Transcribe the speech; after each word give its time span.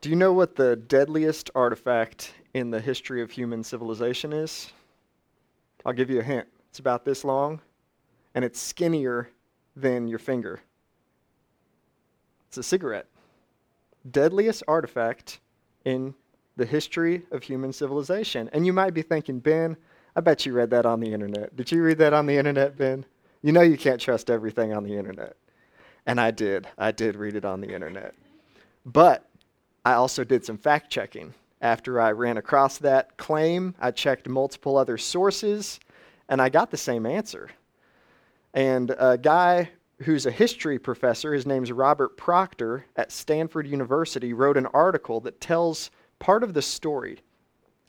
Do 0.00 0.10
you 0.10 0.16
know 0.16 0.32
what 0.32 0.54
the 0.54 0.76
deadliest 0.76 1.50
artifact 1.56 2.32
in 2.54 2.70
the 2.70 2.80
history 2.80 3.20
of 3.20 3.32
human 3.32 3.64
civilization 3.64 4.32
is? 4.32 4.72
I'll 5.84 5.92
give 5.92 6.08
you 6.08 6.20
a 6.20 6.22
hint. 6.22 6.46
It's 6.70 6.78
about 6.78 7.04
this 7.04 7.24
long, 7.24 7.60
and 8.36 8.44
it's 8.44 8.60
skinnier 8.60 9.28
than 9.74 10.06
your 10.06 10.20
finger. 10.20 10.60
It's 12.46 12.58
a 12.58 12.62
cigarette. 12.62 13.06
Deadliest 14.08 14.62
artifact 14.68 15.40
in 15.84 16.14
the 16.56 16.64
history 16.64 17.24
of 17.32 17.42
human 17.42 17.72
civilization. 17.72 18.48
And 18.52 18.64
you 18.64 18.72
might 18.72 18.94
be 18.94 19.02
thinking, 19.02 19.40
Ben, 19.40 19.76
I 20.14 20.20
bet 20.20 20.46
you 20.46 20.52
read 20.52 20.70
that 20.70 20.86
on 20.86 21.00
the 21.00 21.12
internet. 21.12 21.56
Did 21.56 21.72
you 21.72 21.82
read 21.82 21.98
that 21.98 22.14
on 22.14 22.26
the 22.26 22.36
internet, 22.36 22.76
Ben? 22.76 23.04
You 23.42 23.52
know 23.52 23.62
you 23.62 23.76
can't 23.76 24.00
trust 24.00 24.30
everything 24.30 24.72
on 24.72 24.84
the 24.84 24.96
internet. 24.96 25.36
And 26.06 26.20
I 26.20 26.30
did. 26.30 26.68
I 26.78 26.92
did 26.92 27.16
read 27.16 27.34
it 27.34 27.44
on 27.44 27.60
the 27.60 27.74
internet. 27.74 28.14
But 28.86 29.27
I 29.88 29.94
also 29.94 30.22
did 30.22 30.44
some 30.44 30.58
fact 30.58 30.90
checking. 30.90 31.32
After 31.62 31.98
I 31.98 32.12
ran 32.12 32.36
across 32.36 32.76
that 32.76 33.16
claim, 33.16 33.74
I 33.80 33.90
checked 33.90 34.28
multiple 34.28 34.76
other 34.76 34.98
sources, 34.98 35.80
and 36.28 36.42
I 36.42 36.50
got 36.50 36.70
the 36.70 36.76
same 36.76 37.06
answer. 37.06 37.48
And 38.52 38.94
a 38.98 39.16
guy 39.16 39.70
who's 40.02 40.26
a 40.26 40.30
history 40.30 40.78
professor, 40.78 41.32
his 41.32 41.46
name's 41.46 41.72
Robert 41.72 42.18
Proctor 42.18 42.84
at 42.96 43.10
Stanford 43.10 43.66
University, 43.66 44.34
wrote 44.34 44.58
an 44.58 44.66
article 44.74 45.20
that 45.20 45.40
tells 45.40 45.90
part 46.18 46.42
of 46.42 46.52
the 46.52 46.60
story 46.60 47.20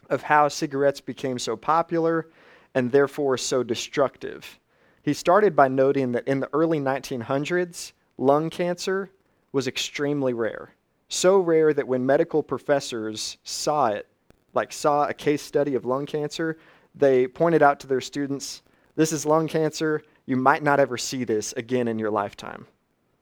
of 0.09 0.23
how 0.23 0.47
cigarettes 0.47 1.01
became 1.01 1.37
so 1.37 1.57
popular 1.57 2.29
and 2.75 2.93
therefore 2.93 3.37
so 3.37 3.61
destructive. 3.61 4.57
He 5.03 5.13
started 5.13 5.53
by 5.53 5.67
noting 5.67 6.13
that 6.13 6.29
in 6.29 6.39
the 6.39 6.49
early 6.53 6.79
1900s, 6.79 7.91
lung 8.17 8.49
cancer 8.49 9.11
was 9.51 9.67
extremely 9.67 10.31
rare 10.31 10.73
so 11.09 11.39
rare 11.39 11.73
that 11.73 11.87
when 11.87 12.05
medical 12.05 12.41
professors 12.41 13.37
saw 13.43 13.87
it, 13.87 14.07
like 14.53 14.71
saw 14.71 15.07
a 15.07 15.13
case 15.13 15.41
study 15.41 15.75
of 15.75 15.85
lung 15.85 16.05
cancer, 16.05 16.57
they 16.95 17.27
pointed 17.27 17.61
out 17.61 17.79
to 17.81 17.87
their 17.87 18.01
students, 18.01 18.61
this 18.95 19.11
is 19.11 19.25
lung 19.25 19.47
cancer. 19.47 20.03
You 20.25 20.37
might 20.37 20.63
not 20.63 20.79
ever 20.79 20.97
see 20.97 21.23
this 21.23 21.53
again 21.53 21.87
in 21.87 21.99
your 21.99 22.11
lifetime. 22.11 22.67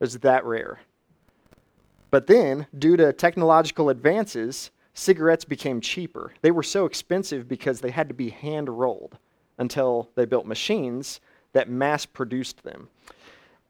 It's 0.00 0.16
that 0.18 0.44
rare. 0.44 0.80
But 2.10 2.26
then, 2.26 2.66
due 2.78 2.96
to 2.96 3.12
technological 3.12 3.88
advances, 3.88 4.70
cigarettes 4.94 5.44
became 5.44 5.80
cheaper. 5.80 6.32
They 6.42 6.50
were 6.50 6.62
so 6.62 6.84
expensive 6.84 7.48
because 7.48 7.80
they 7.80 7.90
had 7.90 8.08
to 8.08 8.14
be 8.14 8.30
hand 8.30 8.68
rolled 8.68 9.18
until 9.58 10.10
they 10.14 10.24
built 10.24 10.46
machines 10.46 11.20
that 11.52 11.68
mass 11.68 12.06
produced 12.06 12.62
them. 12.62 12.88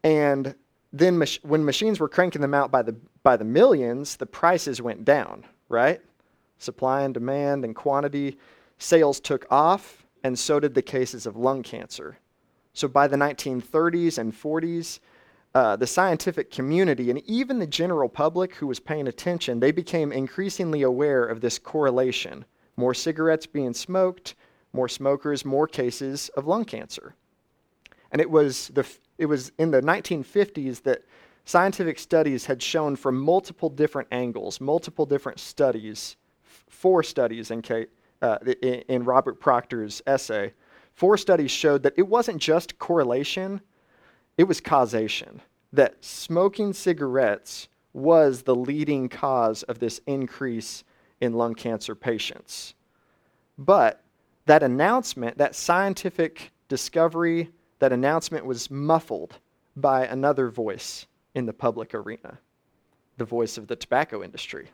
And 0.03 0.55
then 0.91 1.17
mach- 1.17 1.41
when 1.43 1.63
machines 1.63 1.99
were 1.99 2.09
cranking 2.09 2.41
them 2.41 2.53
out 2.53 2.71
by 2.71 2.81
the 2.81 2.95
by 3.23 3.37
the 3.37 3.43
millions, 3.43 4.15
the 4.15 4.25
prices 4.25 4.81
went 4.81 5.05
down, 5.05 5.45
right? 5.67 6.01
Supply 6.57 7.01
and 7.01 7.13
demand 7.13 7.65
and 7.65 7.75
quantity, 7.75 8.37
sales 8.77 9.19
took 9.19 9.45
off, 9.51 10.05
and 10.23 10.37
so 10.37 10.59
did 10.59 10.73
the 10.73 10.81
cases 10.81 11.25
of 11.25 11.35
lung 11.35 11.63
cancer. 11.63 12.17
So 12.73 12.87
by 12.87 13.07
the 13.07 13.17
1930s 13.17 14.17
and 14.17 14.33
40s, 14.33 14.99
uh, 15.55 15.75
the 15.75 15.87
scientific 15.87 16.51
community 16.51 17.09
and 17.09 17.19
even 17.27 17.59
the 17.59 17.67
general 17.67 18.07
public 18.07 18.55
who 18.55 18.67
was 18.67 18.79
paying 18.79 19.07
attention, 19.07 19.59
they 19.59 19.71
became 19.71 20.11
increasingly 20.11 20.83
aware 20.83 21.25
of 21.25 21.41
this 21.41 21.57
correlation. 21.57 22.45
More 22.77 22.93
cigarettes 22.93 23.45
being 23.45 23.73
smoked, 23.73 24.35
more 24.73 24.87
smokers, 24.87 25.43
more 25.43 25.67
cases 25.67 26.29
of 26.37 26.47
lung 26.47 26.65
cancer. 26.65 27.15
And 28.11 28.21
it 28.21 28.29
was, 28.29 28.69
the, 28.69 28.87
it 29.19 29.25
was 29.25 29.51
in 29.59 29.69
the 29.69 29.81
1950s 29.81 30.81
that 30.83 31.03
scientific 31.45 31.99
studies 31.99 32.45
had 32.45 32.63
shown 32.63 32.95
from 32.95 33.19
multiple 33.19 33.69
different 33.69 34.07
angles, 34.11 34.61
multiple 34.61 35.05
different 35.05 35.39
studies, 35.39 36.15
four 36.69 37.03
studies 37.03 37.51
in, 37.51 37.61
Kate, 37.61 37.89
uh, 38.21 38.37
in, 38.61 38.75
in 38.87 39.03
Robert 39.03 39.39
Proctor's 39.39 40.01
essay, 40.07 40.53
four 40.93 41.17
studies 41.17 41.51
showed 41.51 41.83
that 41.83 41.93
it 41.97 42.07
wasn't 42.07 42.41
just 42.41 42.79
correlation, 42.79 43.61
it 44.37 44.45
was 44.45 44.61
causation. 44.61 45.41
That 45.73 46.03
smoking 46.03 46.71
cigarettes 46.71 47.67
was 47.93 48.43
the 48.43 48.55
leading 48.55 49.09
cause 49.09 49.63
of 49.63 49.79
this 49.79 49.99
increase 50.07 50.83
in 51.19 51.33
lung 51.33 51.55
cancer 51.55 51.93
patients. 51.93 52.73
But 53.57 54.01
that 54.45 54.63
announcement, 54.63 55.37
that 55.37 55.55
scientific 55.55 56.51
discovery, 56.69 57.49
that 57.79 57.91
announcement 57.91 58.45
was 58.45 58.69
muffled 58.69 59.35
by 59.75 60.05
another 60.05 60.49
voice 60.49 61.07
in 61.33 61.45
the 61.45 61.53
public 61.53 61.93
arena 61.93 62.39
the 63.19 63.25
voice 63.25 63.57
of 63.57 63.67
the 63.67 63.75
tobacco 63.75 64.23
industry. 64.23 64.69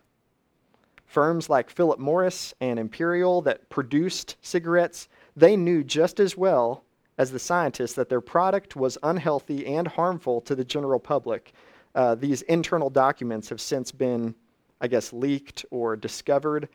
Firms 1.06 1.50
like 1.50 1.70
Philip 1.70 2.00
Morris 2.00 2.54
and 2.62 2.80
Imperial 2.80 3.42
that 3.42 3.70
produced 3.70 4.38
cigarettes, 4.42 5.10
they 5.36 5.58
knew 5.58 5.84
just 5.84 6.20
as 6.20 6.38
well 6.38 6.84
as 7.18 7.32
the 7.32 7.40
scientists 7.40 7.94
that 7.94 8.08
their 8.08 8.22
product 8.22 8.76
was 8.76 8.98
unhealthy 9.04 9.66
and 9.66 9.88
harmful 9.88 10.42
to 10.42 10.56
the 10.56 10.64
general 10.64 11.00
public. 11.00 11.54
Uh, 11.94 12.16
these 12.16 12.42
internal 12.44 12.90
documents 12.90 13.50
have 13.50 13.62
since 13.62 13.92
been, 13.92 14.36
I 14.80 14.88
guess, 14.88 15.14
leaked 15.14 15.66
or 15.72 15.96
discovered. 15.96 16.70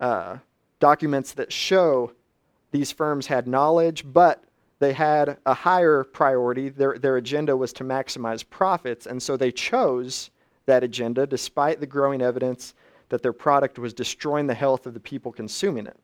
Uh, 0.00 0.38
documents 0.80 1.32
that 1.32 1.52
show 1.52 2.12
these 2.70 2.90
firms 2.90 3.28
had 3.28 3.46
knowledge, 3.46 4.04
but 4.06 4.44
they 4.84 4.92
had 4.92 5.38
a 5.46 5.54
higher 5.54 6.04
priority. 6.04 6.68
Their, 6.68 6.98
their 6.98 7.16
agenda 7.16 7.56
was 7.56 7.72
to 7.74 7.84
maximize 7.84 8.44
profits, 8.48 9.06
and 9.06 9.22
so 9.22 9.34
they 9.34 9.50
chose 9.50 10.30
that 10.66 10.84
agenda 10.84 11.26
despite 11.26 11.80
the 11.80 11.86
growing 11.86 12.20
evidence 12.20 12.74
that 13.08 13.22
their 13.22 13.32
product 13.32 13.78
was 13.78 13.94
destroying 13.94 14.46
the 14.46 14.54
health 14.54 14.86
of 14.86 14.92
the 14.92 15.00
people 15.00 15.32
consuming 15.32 15.86
it. 15.86 15.96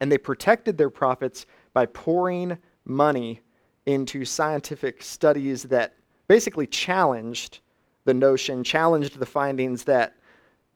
And 0.00 0.10
they 0.10 0.16
protected 0.16 0.78
their 0.78 0.88
profits 0.88 1.44
by 1.74 1.84
pouring 1.86 2.56
money 2.86 3.42
into 3.84 4.24
scientific 4.24 5.02
studies 5.02 5.64
that 5.64 5.94
basically 6.26 6.66
challenged 6.66 7.60
the 8.06 8.14
notion, 8.14 8.64
challenged 8.64 9.18
the 9.18 9.26
findings 9.26 9.84
that 9.84 10.14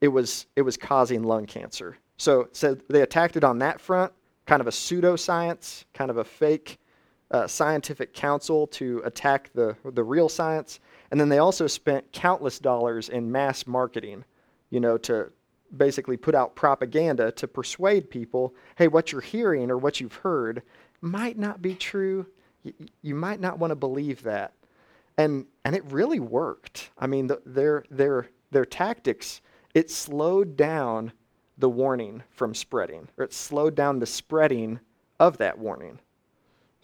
it 0.02 0.08
was, 0.08 0.44
it 0.56 0.62
was 0.62 0.76
causing 0.76 1.22
lung 1.22 1.46
cancer. 1.46 1.96
So, 2.18 2.48
so 2.52 2.74
they 2.90 3.00
attacked 3.00 3.38
it 3.38 3.44
on 3.44 3.60
that 3.60 3.80
front, 3.80 4.12
kind 4.44 4.60
of 4.60 4.66
a 4.66 4.70
pseudoscience, 4.70 5.84
kind 5.94 6.10
of 6.10 6.18
a 6.18 6.24
fake 6.24 6.78
uh, 7.34 7.48
scientific 7.48 8.14
council 8.14 8.68
to 8.68 9.02
attack 9.04 9.50
the, 9.54 9.76
the 9.92 10.04
real 10.04 10.28
science. 10.28 10.78
And 11.10 11.20
then 11.20 11.28
they 11.28 11.38
also 11.38 11.66
spent 11.66 12.12
countless 12.12 12.60
dollars 12.60 13.08
in 13.08 13.30
mass 13.30 13.66
marketing, 13.66 14.24
you 14.70 14.78
know, 14.78 14.96
to 14.98 15.32
basically 15.76 16.16
put 16.16 16.36
out 16.36 16.54
propaganda 16.54 17.32
to 17.32 17.48
persuade 17.48 18.08
people 18.08 18.54
hey, 18.76 18.86
what 18.86 19.10
you're 19.10 19.20
hearing 19.20 19.68
or 19.68 19.76
what 19.76 20.00
you've 20.00 20.14
heard 20.14 20.62
might 21.00 21.36
not 21.36 21.60
be 21.60 21.74
true. 21.74 22.24
Y- 22.64 22.72
you 23.02 23.16
might 23.16 23.40
not 23.40 23.58
want 23.58 23.72
to 23.72 23.76
believe 23.76 24.22
that. 24.22 24.52
And, 25.18 25.46
and 25.64 25.74
it 25.74 25.84
really 25.90 26.20
worked. 26.20 26.90
I 26.96 27.08
mean, 27.08 27.26
the, 27.26 27.42
their, 27.44 27.84
their, 27.90 28.28
their 28.52 28.64
tactics, 28.64 29.40
it 29.74 29.90
slowed 29.90 30.56
down 30.56 31.12
the 31.58 31.68
warning 31.68 32.22
from 32.30 32.54
spreading, 32.54 33.08
or 33.16 33.24
it 33.24 33.32
slowed 33.32 33.74
down 33.74 33.98
the 33.98 34.06
spreading 34.06 34.78
of 35.18 35.38
that 35.38 35.58
warning. 35.58 35.98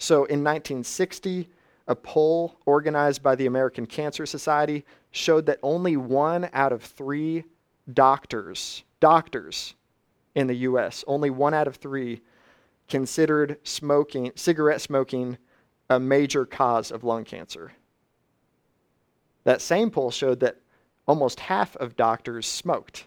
So 0.00 0.24
in 0.24 0.42
1960, 0.42 1.50
a 1.86 1.94
poll 1.94 2.56
organized 2.64 3.22
by 3.22 3.34
the 3.34 3.44
American 3.44 3.84
Cancer 3.84 4.24
Society 4.24 4.86
showed 5.10 5.44
that 5.44 5.58
only 5.62 5.98
one 5.98 6.48
out 6.54 6.72
of 6.72 6.82
three 6.82 7.44
doctors, 7.92 8.82
doctors 9.00 9.74
in 10.34 10.46
the 10.46 10.54
US, 10.54 11.04
only 11.06 11.28
one 11.28 11.52
out 11.52 11.68
of 11.68 11.76
three 11.76 12.22
considered 12.88 13.58
smoking, 13.62 14.32
cigarette 14.36 14.80
smoking 14.80 15.36
a 15.90 16.00
major 16.00 16.46
cause 16.46 16.90
of 16.90 17.04
lung 17.04 17.24
cancer. 17.24 17.72
That 19.44 19.60
same 19.60 19.90
poll 19.90 20.10
showed 20.10 20.40
that 20.40 20.56
almost 21.06 21.40
half 21.40 21.76
of 21.76 21.94
doctors 21.96 22.46
smoked. 22.46 23.04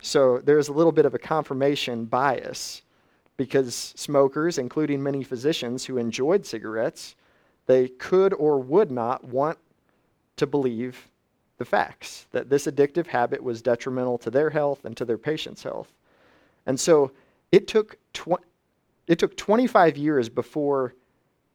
So 0.00 0.38
there's 0.38 0.68
a 0.68 0.72
little 0.72 0.92
bit 0.92 1.04
of 1.04 1.12
a 1.12 1.18
confirmation 1.18 2.06
bias 2.06 2.80
because 3.36 3.92
smokers, 3.96 4.58
including 4.58 5.02
many 5.02 5.22
physicians 5.22 5.84
who 5.84 5.98
enjoyed 5.98 6.46
cigarettes, 6.46 7.16
they 7.66 7.88
could 7.88 8.32
or 8.34 8.58
would 8.58 8.90
not 8.90 9.24
want 9.24 9.58
to 10.36 10.46
believe 10.46 11.08
the 11.58 11.64
facts 11.64 12.26
that 12.32 12.50
this 12.50 12.66
addictive 12.66 13.06
habit 13.06 13.42
was 13.42 13.62
detrimental 13.62 14.18
to 14.18 14.30
their 14.30 14.50
health 14.50 14.84
and 14.84 14.96
to 14.96 15.04
their 15.04 15.18
patients' 15.18 15.62
health. 15.62 15.92
And 16.66 16.78
so 16.78 17.12
it 17.52 17.68
took 17.68 17.96
tw- 18.12 18.44
it 19.06 19.18
took 19.18 19.36
25 19.36 19.96
years 19.96 20.28
before 20.28 20.94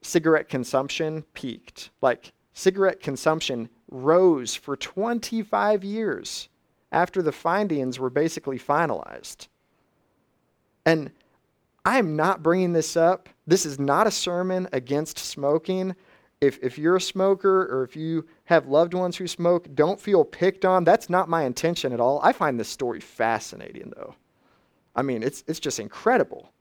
cigarette 0.02 0.50
consumption 0.50 1.24
peaked. 1.34 1.90
Like 2.02 2.32
cigarette 2.54 3.02
consumption 3.02 3.70
rose 3.90 4.56
for 4.56 4.78
25 4.78 5.84
years 5.84 6.50
after 6.92 7.22
the 7.22 7.32
findings 7.32 8.00
were 8.00 8.10
basically 8.10 8.60
finalized. 8.60 9.48
And 10.86 11.12
I 11.90 11.98
am 11.98 12.16
not 12.16 12.44
bringing 12.44 12.74
this 12.74 12.96
up. 12.96 13.30
This 13.48 13.66
is 13.66 13.80
not 13.80 14.06
a 14.06 14.12
sermon 14.12 14.68
against 14.72 15.18
smoking. 15.18 15.96
if, 16.42 16.60
if 16.62 16.78
you're 16.78 16.98
a 16.98 17.02
smoker 17.02 17.64
or 17.64 17.84
if 17.84 17.96
you 17.96 18.26
have 18.46 18.68
loved 18.68 18.94
ones 18.94 19.18
who 19.18 19.28
smoke, 19.28 19.68
don't 19.74 20.00
feel 20.00 20.24
picked 20.24 20.66
on. 20.66 20.84
That's 20.84 21.10
not 21.10 21.28
my 21.28 21.44
intention 21.44 21.92
at 21.92 22.00
all. 22.00 22.20
I 22.24 22.32
find 22.32 22.60
this 22.60 22.70
story 22.70 23.00
fascinating, 23.00 23.92
though. 23.96 24.16
I 24.96 25.02
mean, 25.02 25.24
it's, 25.24 25.44
it's 25.48 25.60
just 25.60 25.80
incredible. 25.80 26.52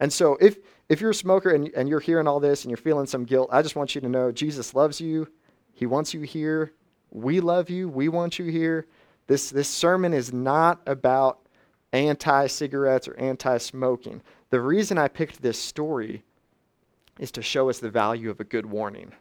And 0.00 0.12
so 0.12 0.36
if, 0.40 0.58
if 0.88 1.00
you're 1.00 1.10
a 1.10 1.14
smoker 1.14 1.50
and, 1.50 1.70
and 1.74 1.88
you're 1.88 2.00
hearing 2.00 2.28
all 2.28 2.40
this 2.40 2.64
and 2.64 2.70
you're 2.70 2.76
feeling 2.76 3.06
some 3.06 3.24
guilt, 3.24 3.48
I 3.52 3.62
just 3.62 3.76
want 3.76 3.94
you 3.94 4.00
to 4.02 4.08
know 4.08 4.30
Jesus 4.30 4.74
loves 4.74 5.00
you. 5.00 5.28
He 5.72 5.86
wants 5.86 6.14
you 6.14 6.20
here. 6.20 6.72
We 7.10 7.40
love 7.40 7.70
you. 7.70 7.88
We 7.88 8.08
want 8.08 8.38
you 8.38 8.46
here. 8.46 8.86
This, 9.28 9.50
this 9.50 9.68
sermon 9.68 10.12
is 10.12 10.32
not 10.32 10.80
about 10.86 11.40
anti 11.94 12.46
cigarettes 12.48 13.08
or 13.08 13.16
anti 13.18 13.56
smoking. 13.58 14.20
The 14.50 14.60
reason 14.60 14.98
I 14.98 15.08
picked 15.08 15.40
this 15.40 15.58
story 15.58 16.24
is 17.18 17.30
to 17.32 17.42
show 17.42 17.70
us 17.70 17.78
the 17.78 17.90
value 17.90 18.30
of 18.30 18.40
a 18.40 18.44
good 18.44 18.66
warning. 18.66 19.12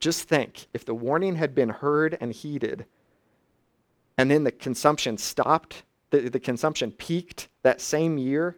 Just 0.00 0.28
think 0.28 0.66
if 0.72 0.84
the 0.84 0.94
warning 0.94 1.36
had 1.36 1.54
been 1.54 1.68
heard 1.68 2.16
and 2.20 2.32
heeded, 2.32 2.86
and 4.16 4.30
then 4.30 4.44
the 4.44 4.52
consumption 4.52 5.18
stopped, 5.18 5.84
the, 6.10 6.28
the 6.28 6.40
consumption 6.40 6.90
peaked 6.92 7.48
that 7.62 7.80
same 7.80 8.16
year, 8.16 8.56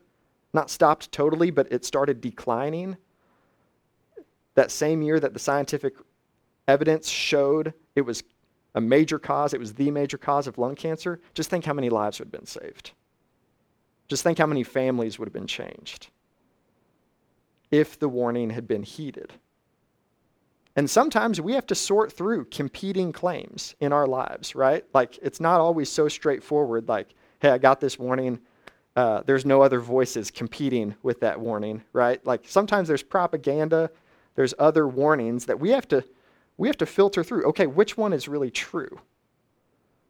not 0.53 0.71
stopped 0.71 1.11
totally, 1.11 1.51
but 1.51 1.71
it 1.71 1.85
started 1.85 2.21
declining. 2.21 2.97
That 4.55 4.71
same 4.71 5.03
year 5.03 5.19
that 5.19 5.33
the 5.33 5.39
scientific 5.39 5.95
evidence 6.69 7.09
showed 7.09 7.75
it 7.97 8.03
was 8.03 8.23
a 8.75 8.81
major 8.81 9.19
cause, 9.19 9.53
it 9.53 9.61
was 9.61 9.75
the 9.75 9.91
major 9.91 10.19
cause 10.19 10.47
of 10.47 10.59
lung 10.59 10.77
cancer, 10.77 11.21
just 11.35 11.51
think 11.51 11.65
how 11.65 11.73
many 11.73 11.91
lives 11.91 12.19
would 12.19 12.27
have 12.27 12.33
been 12.33 12.47
saved. 12.47 12.93
Just 14.11 14.25
think 14.25 14.39
how 14.39 14.47
many 14.47 14.65
families 14.65 15.21
would 15.21 15.27
have 15.27 15.33
been 15.33 15.47
changed 15.47 16.09
if 17.71 17.97
the 17.97 18.09
warning 18.09 18.51
had 18.51 18.67
been 18.67 18.83
heeded. 18.83 19.33
And 20.75 20.91
sometimes 20.91 21.41
we 21.41 21.53
have 21.53 21.67
to 21.67 21.77
sort 21.77 22.13
through 22.13 22.47
competing 22.47 23.13
claims 23.13 23.77
in 23.79 23.93
our 23.93 24.09
lives, 24.09 24.57
right? 24.57 24.85
Like 24.93 25.17
it's 25.23 25.39
not 25.39 25.61
always 25.61 25.89
so 25.89 26.09
straightforward, 26.09 26.89
like, 26.89 27.15
hey, 27.39 27.51
I 27.51 27.59
got 27.59 27.81
this 27.81 28.01
warning. 28.01 28.41
Uh, 28.97 29.23
there's 29.27 29.47
no 29.47 29.63
other 29.63 29.79
voices 29.79 30.33
competing 30.33 30.97
with 31.05 31.21
that 31.21 31.39
warning, 31.39 31.85
right? 31.93 32.25
Like 32.27 32.43
sometimes 32.49 32.89
there's 32.89 33.05
propaganda, 33.05 33.91
there's 34.35 34.55
other 34.59 34.89
warnings 34.89 35.47
that 35.47 35.61
we 35.61 35.71
have 35.71 35.87
to 35.89 36.05
we 36.57 36.67
have 36.67 36.79
to 36.79 36.87
filter 36.87 37.23
through. 37.23 37.45
Okay, 37.45 37.69
which 37.69 37.97
one 37.97 38.13
is 38.13 38.27
really 38.27 38.51
true? 38.51 39.01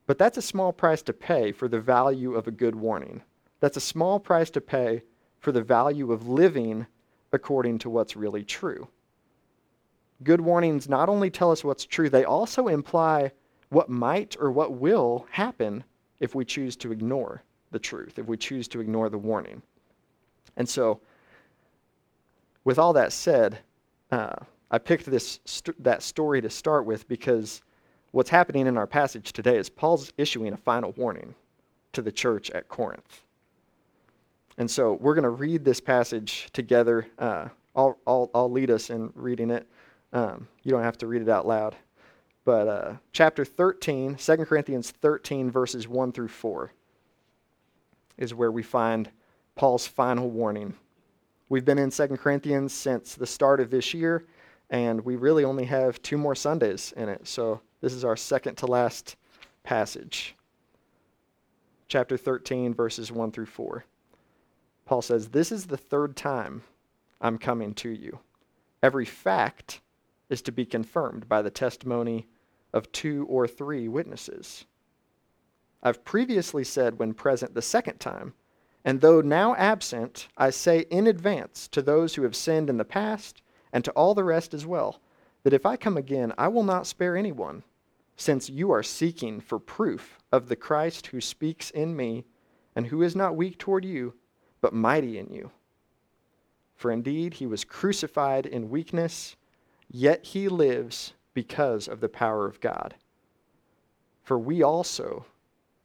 But 0.06 0.16
that's 0.16 0.38
a 0.38 0.42
small 0.42 0.72
price 0.72 1.02
to 1.02 1.12
pay 1.12 1.52
for 1.52 1.68
the 1.68 1.80
value 1.80 2.34
of 2.34 2.48
a 2.48 2.50
good 2.50 2.74
warning. 2.74 3.22
That's 3.60 3.76
a 3.76 3.80
small 3.80 4.18
price 4.18 4.50
to 4.50 4.60
pay 4.60 5.02
for 5.38 5.52
the 5.52 5.62
value 5.62 6.12
of 6.12 6.28
living 6.28 6.86
according 7.32 7.78
to 7.78 7.90
what's 7.90 8.16
really 8.16 8.42
true. 8.42 8.88
Good 10.22 10.40
warnings 10.40 10.88
not 10.88 11.08
only 11.08 11.30
tell 11.30 11.50
us 11.50 11.64
what's 11.64 11.86
true, 11.86 12.10
they 12.10 12.24
also 12.24 12.68
imply 12.68 13.32
what 13.70 13.88
might 13.88 14.36
or 14.38 14.50
what 14.50 14.72
will 14.72 15.26
happen 15.30 15.84
if 16.18 16.34
we 16.34 16.44
choose 16.44 16.76
to 16.76 16.92
ignore 16.92 17.42
the 17.70 17.78
truth, 17.78 18.18
if 18.18 18.26
we 18.26 18.36
choose 18.36 18.68
to 18.68 18.80
ignore 18.80 19.08
the 19.08 19.18
warning. 19.18 19.62
And 20.56 20.68
so, 20.68 21.00
with 22.64 22.78
all 22.78 22.92
that 22.92 23.12
said, 23.12 23.60
uh, 24.10 24.36
I 24.70 24.78
picked 24.78 25.06
this 25.06 25.40
st- 25.44 25.82
that 25.82 26.02
story 26.02 26.40
to 26.42 26.50
start 26.50 26.84
with 26.84 27.08
because 27.08 27.62
what's 28.10 28.28
happening 28.28 28.66
in 28.66 28.76
our 28.76 28.86
passage 28.86 29.32
today 29.32 29.56
is 29.56 29.70
Paul's 29.70 30.12
issuing 30.18 30.52
a 30.52 30.56
final 30.56 30.92
warning 30.92 31.34
to 31.92 32.02
the 32.02 32.12
church 32.12 32.50
at 32.50 32.68
Corinth. 32.68 33.22
And 34.58 34.70
so 34.70 34.94
we're 34.94 35.14
going 35.14 35.24
to 35.24 35.30
read 35.30 35.64
this 35.64 35.80
passage 35.80 36.48
together. 36.52 37.06
Uh, 37.18 37.48
I'll, 37.74 37.98
I'll, 38.06 38.30
I'll 38.34 38.50
lead 38.50 38.70
us 38.70 38.90
in 38.90 39.12
reading 39.14 39.50
it. 39.50 39.66
Um, 40.12 40.48
you 40.62 40.70
don't 40.70 40.82
have 40.82 40.98
to 40.98 41.06
read 41.06 41.22
it 41.22 41.28
out 41.28 41.46
loud. 41.46 41.76
But 42.44 42.68
uh, 42.68 42.92
chapter 43.12 43.44
13, 43.44 44.16
2 44.16 44.36
Corinthians 44.38 44.90
13, 44.90 45.50
verses 45.50 45.86
1 45.86 46.12
through 46.12 46.28
4, 46.28 46.72
is 48.18 48.34
where 48.34 48.50
we 48.50 48.62
find 48.62 49.10
Paul's 49.54 49.86
final 49.86 50.30
warning. 50.30 50.74
We've 51.48 51.64
been 51.64 51.78
in 51.78 51.90
2 51.90 52.08
Corinthians 52.16 52.72
since 52.72 53.14
the 53.14 53.26
start 53.26 53.60
of 53.60 53.70
this 53.70 53.92
year, 53.92 54.24
and 54.70 55.04
we 55.04 55.16
really 55.16 55.44
only 55.44 55.64
have 55.64 56.00
two 56.02 56.16
more 56.16 56.34
Sundays 56.34 56.92
in 56.96 57.08
it. 57.08 57.26
So 57.26 57.60
this 57.80 57.92
is 57.92 58.04
our 58.04 58.16
second 58.16 58.56
to 58.56 58.66
last 58.66 59.16
passage. 59.62 60.34
Chapter 61.88 62.16
13, 62.16 62.72
verses 62.72 63.10
1 63.10 63.32
through 63.32 63.46
4. 63.46 63.84
Paul 64.90 65.02
says, 65.02 65.28
This 65.28 65.52
is 65.52 65.66
the 65.66 65.76
third 65.76 66.16
time 66.16 66.64
I'm 67.20 67.38
coming 67.38 67.74
to 67.74 67.90
you. 67.90 68.18
Every 68.82 69.04
fact 69.04 69.82
is 70.28 70.42
to 70.42 70.50
be 70.50 70.66
confirmed 70.66 71.28
by 71.28 71.42
the 71.42 71.50
testimony 71.50 72.26
of 72.72 72.90
two 72.90 73.24
or 73.30 73.46
three 73.46 73.86
witnesses. 73.86 74.64
I've 75.80 76.04
previously 76.04 76.64
said 76.64 76.98
when 76.98 77.14
present 77.14 77.54
the 77.54 77.62
second 77.62 78.00
time, 78.00 78.34
and 78.84 79.00
though 79.00 79.20
now 79.20 79.54
absent, 79.54 80.26
I 80.36 80.50
say 80.50 80.80
in 80.90 81.06
advance 81.06 81.68
to 81.68 81.82
those 81.82 82.16
who 82.16 82.24
have 82.24 82.34
sinned 82.34 82.68
in 82.68 82.76
the 82.76 82.84
past 82.84 83.42
and 83.72 83.84
to 83.84 83.92
all 83.92 84.16
the 84.16 84.24
rest 84.24 84.52
as 84.54 84.66
well, 84.66 85.00
that 85.44 85.52
if 85.52 85.64
I 85.64 85.76
come 85.76 85.96
again, 85.96 86.32
I 86.36 86.48
will 86.48 86.64
not 86.64 86.88
spare 86.88 87.16
anyone, 87.16 87.62
since 88.16 88.50
you 88.50 88.72
are 88.72 88.82
seeking 88.82 89.38
for 89.40 89.60
proof 89.60 90.18
of 90.32 90.48
the 90.48 90.56
Christ 90.56 91.06
who 91.06 91.20
speaks 91.20 91.70
in 91.70 91.94
me 91.94 92.24
and 92.74 92.88
who 92.88 93.02
is 93.02 93.14
not 93.14 93.36
weak 93.36 93.56
toward 93.56 93.84
you 93.84 94.14
but 94.60 94.72
mighty 94.72 95.18
in 95.18 95.32
you. 95.32 95.50
For 96.76 96.90
indeed 96.90 97.34
he 97.34 97.46
was 97.46 97.64
crucified 97.64 98.46
in 98.46 98.70
weakness, 98.70 99.36
yet 99.90 100.24
he 100.24 100.48
lives 100.48 101.12
because 101.34 101.88
of 101.88 102.00
the 102.00 102.08
power 102.08 102.46
of 102.46 102.60
God. 102.60 102.94
For 104.22 104.38
we 104.38 104.62
also 104.62 105.26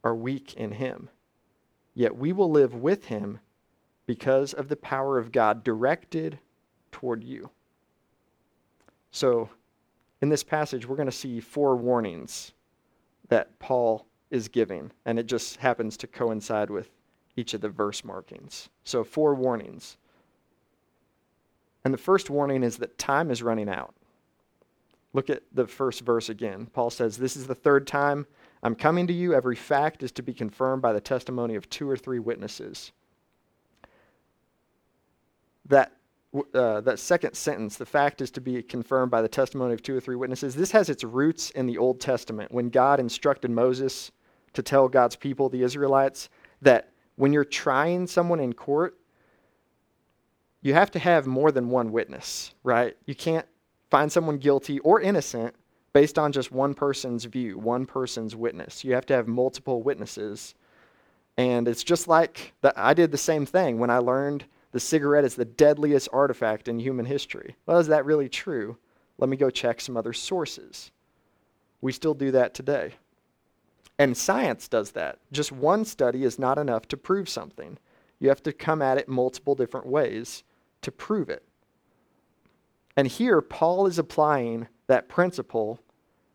are 0.02 0.14
weak 0.14 0.54
in 0.54 0.72
him, 0.72 1.10
yet 1.94 2.16
we 2.16 2.32
will 2.32 2.50
live 2.50 2.74
with 2.74 3.06
him 3.06 3.40
because 4.06 4.52
of 4.52 4.68
the 4.68 4.76
power 4.76 5.18
of 5.18 5.32
God 5.32 5.64
directed 5.64 6.38
toward 6.92 7.24
you. 7.24 7.50
So, 9.10 9.50
in 10.22 10.28
this 10.28 10.44
passage, 10.44 10.86
we're 10.86 10.96
going 10.96 11.06
to 11.06 11.12
see 11.12 11.40
four 11.40 11.76
warnings 11.76 12.52
that 13.28 13.58
Paul 13.58 14.06
is 14.30 14.48
giving, 14.48 14.92
and 15.04 15.18
it 15.18 15.26
just 15.26 15.56
happens 15.56 15.96
to 15.98 16.06
coincide 16.06 16.70
with 16.70 16.90
each 17.36 17.54
of 17.54 17.60
the 17.60 17.68
verse 17.68 18.04
markings. 18.04 18.68
So, 18.84 19.04
four 19.04 19.34
warnings. 19.34 19.96
And 21.84 21.94
the 21.94 21.98
first 21.98 22.30
warning 22.30 22.62
is 22.62 22.78
that 22.78 22.98
time 22.98 23.30
is 23.30 23.42
running 23.42 23.68
out. 23.68 23.94
Look 25.12 25.30
at 25.30 25.42
the 25.52 25.66
first 25.66 26.00
verse 26.00 26.28
again. 26.28 26.66
Paul 26.72 26.90
says, 26.90 27.16
This 27.16 27.36
is 27.36 27.46
the 27.46 27.54
third 27.54 27.86
time 27.86 28.26
I'm 28.62 28.74
coming 28.74 29.06
to 29.06 29.12
you. 29.12 29.34
Every 29.34 29.56
fact 29.56 30.02
is 30.02 30.12
to 30.12 30.22
be 30.22 30.34
confirmed 30.34 30.82
by 30.82 30.92
the 30.92 31.00
testimony 31.00 31.54
of 31.54 31.70
two 31.70 31.88
or 31.88 31.96
three 31.96 32.18
witnesses. 32.18 32.92
That, 35.66 35.92
uh, 36.54 36.80
that 36.80 36.98
second 36.98 37.34
sentence, 37.34 37.76
the 37.76 37.86
fact 37.86 38.20
is 38.20 38.30
to 38.32 38.40
be 38.40 38.62
confirmed 38.62 39.10
by 39.10 39.22
the 39.22 39.28
testimony 39.28 39.72
of 39.72 39.82
two 39.82 39.96
or 39.96 40.00
three 40.00 40.16
witnesses, 40.16 40.54
this 40.54 40.72
has 40.72 40.88
its 40.88 41.04
roots 41.04 41.50
in 41.50 41.66
the 41.66 41.78
Old 41.78 42.00
Testament 42.00 42.52
when 42.52 42.68
God 42.68 43.00
instructed 43.00 43.50
Moses 43.50 44.10
to 44.52 44.62
tell 44.62 44.88
God's 44.88 45.16
people, 45.16 45.48
the 45.48 45.62
Israelites, 45.62 46.28
that 46.62 46.90
when 47.16 47.32
you're 47.32 47.44
trying 47.44 48.06
someone 48.06 48.40
in 48.40 48.52
court, 48.52 48.96
you 50.62 50.74
have 50.74 50.90
to 50.92 50.98
have 50.98 51.26
more 51.26 51.52
than 51.52 51.68
one 51.68 51.92
witness, 51.92 52.54
right? 52.62 52.96
You 53.06 53.14
can't 53.14 53.46
find 53.90 54.10
someone 54.10 54.38
guilty 54.38 54.78
or 54.80 55.00
innocent 55.00 55.54
based 55.92 56.18
on 56.18 56.32
just 56.32 56.52
one 56.52 56.74
person's 56.74 57.24
view, 57.24 57.58
one 57.58 57.86
person's 57.86 58.36
witness. 58.36 58.84
You 58.84 58.94
have 58.94 59.06
to 59.06 59.14
have 59.14 59.28
multiple 59.28 59.82
witnesses. 59.82 60.54
And 61.38 61.68
it's 61.68 61.84
just 61.84 62.08
like 62.08 62.52
the, 62.60 62.72
I 62.76 62.94
did 62.94 63.12
the 63.12 63.18
same 63.18 63.46
thing 63.46 63.78
when 63.78 63.90
I 63.90 63.98
learned 63.98 64.44
the 64.72 64.80
cigarette 64.80 65.24
is 65.24 65.36
the 65.36 65.44
deadliest 65.44 66.08
artifact 66.12 66.68
in 66.68 66.78
human 66.78 67.06
history. 67.06 67.56
Well, 67.64 67.78
is 67.78 67.86
that 67.86 68.04
really 68.04 68.28
true? 68.28 68.76
Let 69.18 69.30
me 69.30 69.36
go 69.36 69.48
check 69.48 69.80
some 69.80 69.96
other 69.96 70.12
sources. 70.12 70.90
We 71.80 71.92
still 71.92 72.14
do 72.14 72.30
that 72.32 72.52
today. 72.52 72.94
And 73.98 74.16
science 74.16 74.68
does 74.68 74.90
that. 74.92 75.18
Just 75.32 75.52
one 75.52 75.84
study 75.84 76.24
is 76.24 76.38
not 76.38 76.58
enough 76.58 76.86
to 76.88 76.96
prove 76.96 77.28
something. 77.28 77.78
You 78.18 78.28
have 78.28 78.42
to 78.42 78.52
come 78.52 78.82
at 78.82 78.98
it 78.98 79.08
multiple 79.08 79.54
different 79.54 79.86
ways 79.86 80.42
to 80.82 80.92
prove 80.92 81.30
it. 81.30 81.42
And 82.96 83.06
here, 83.06 83.40
Paul 83.40 83.86
is 83.86 83.98
applying 83.98 84.68
that 84.86 85.08
principle 85.08 85.80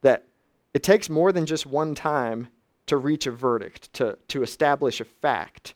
that 0.02 0.26
it 0.74 0.84
takes 0.84 1.10
more 1.10 1.32
than 1.32 1.46
just 1.46 1.66
one 1.66 1.96
time 1.96 2.50
to 2.88 2.98
reach 2.98 3.28
a 3.28 3.32
verdict, 3.32 3.94
to, 3.94 4.18
to 4.28 4.44
establish 4.44 5.00
a 5.00 5.06
fact. 5.06 5.76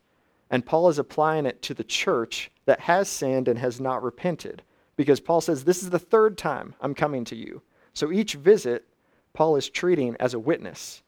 And 0.50 0.66
Paul 0.66 0.90
is 0.90 1.00
applying 1.00 1.46
it 1.46 1.62
to 1.64 1.74
the 1.74 1.84
church 1.84 2.52
that 2.66 2.82
has 2.82 3.10
sinned 3.10 3.48
and 3.48 3.58
has 3.60 3.80
not 3.80 4.04
repented. 4.04 4.64
Because 4.96 5.20
Paul 5.20 5.42
says, 5.42 5.64
This 5.64 5.84
is 5.84 5.90
the 5.90 6.00
third 6.00 6.38
time 6.38 6.76
I'm 6.82 6.96
coming 6.96 7.26
to 7.26 7.36
you. 7.36 7.62
So 7.94 8.12
each 8.12 8.34
visit, 8.34 8.88
Paul 9.34 9.56
is 9.56 9.70
treating 9.70 10.16
as 10.20 10.34
a 10.34 10.40
witness 10.40 11.04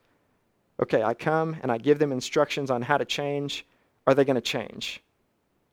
okay, 0.80 1.02
I 1.02 1.14
come 1.14 1.56
and 1.62 1.70
I 1.72 1.78
give 1.78 1.98
them 1.98 2.12
instructions 2.12 2.70
on 2.70 2.82
how 2.82 2.98
to 2.98 3.04
change. 3.04 3.66
Are 4.06 4.14
they 4.14 4.24
going 4.24 4.36
to 4.36 4.40
change? 4.40 5.02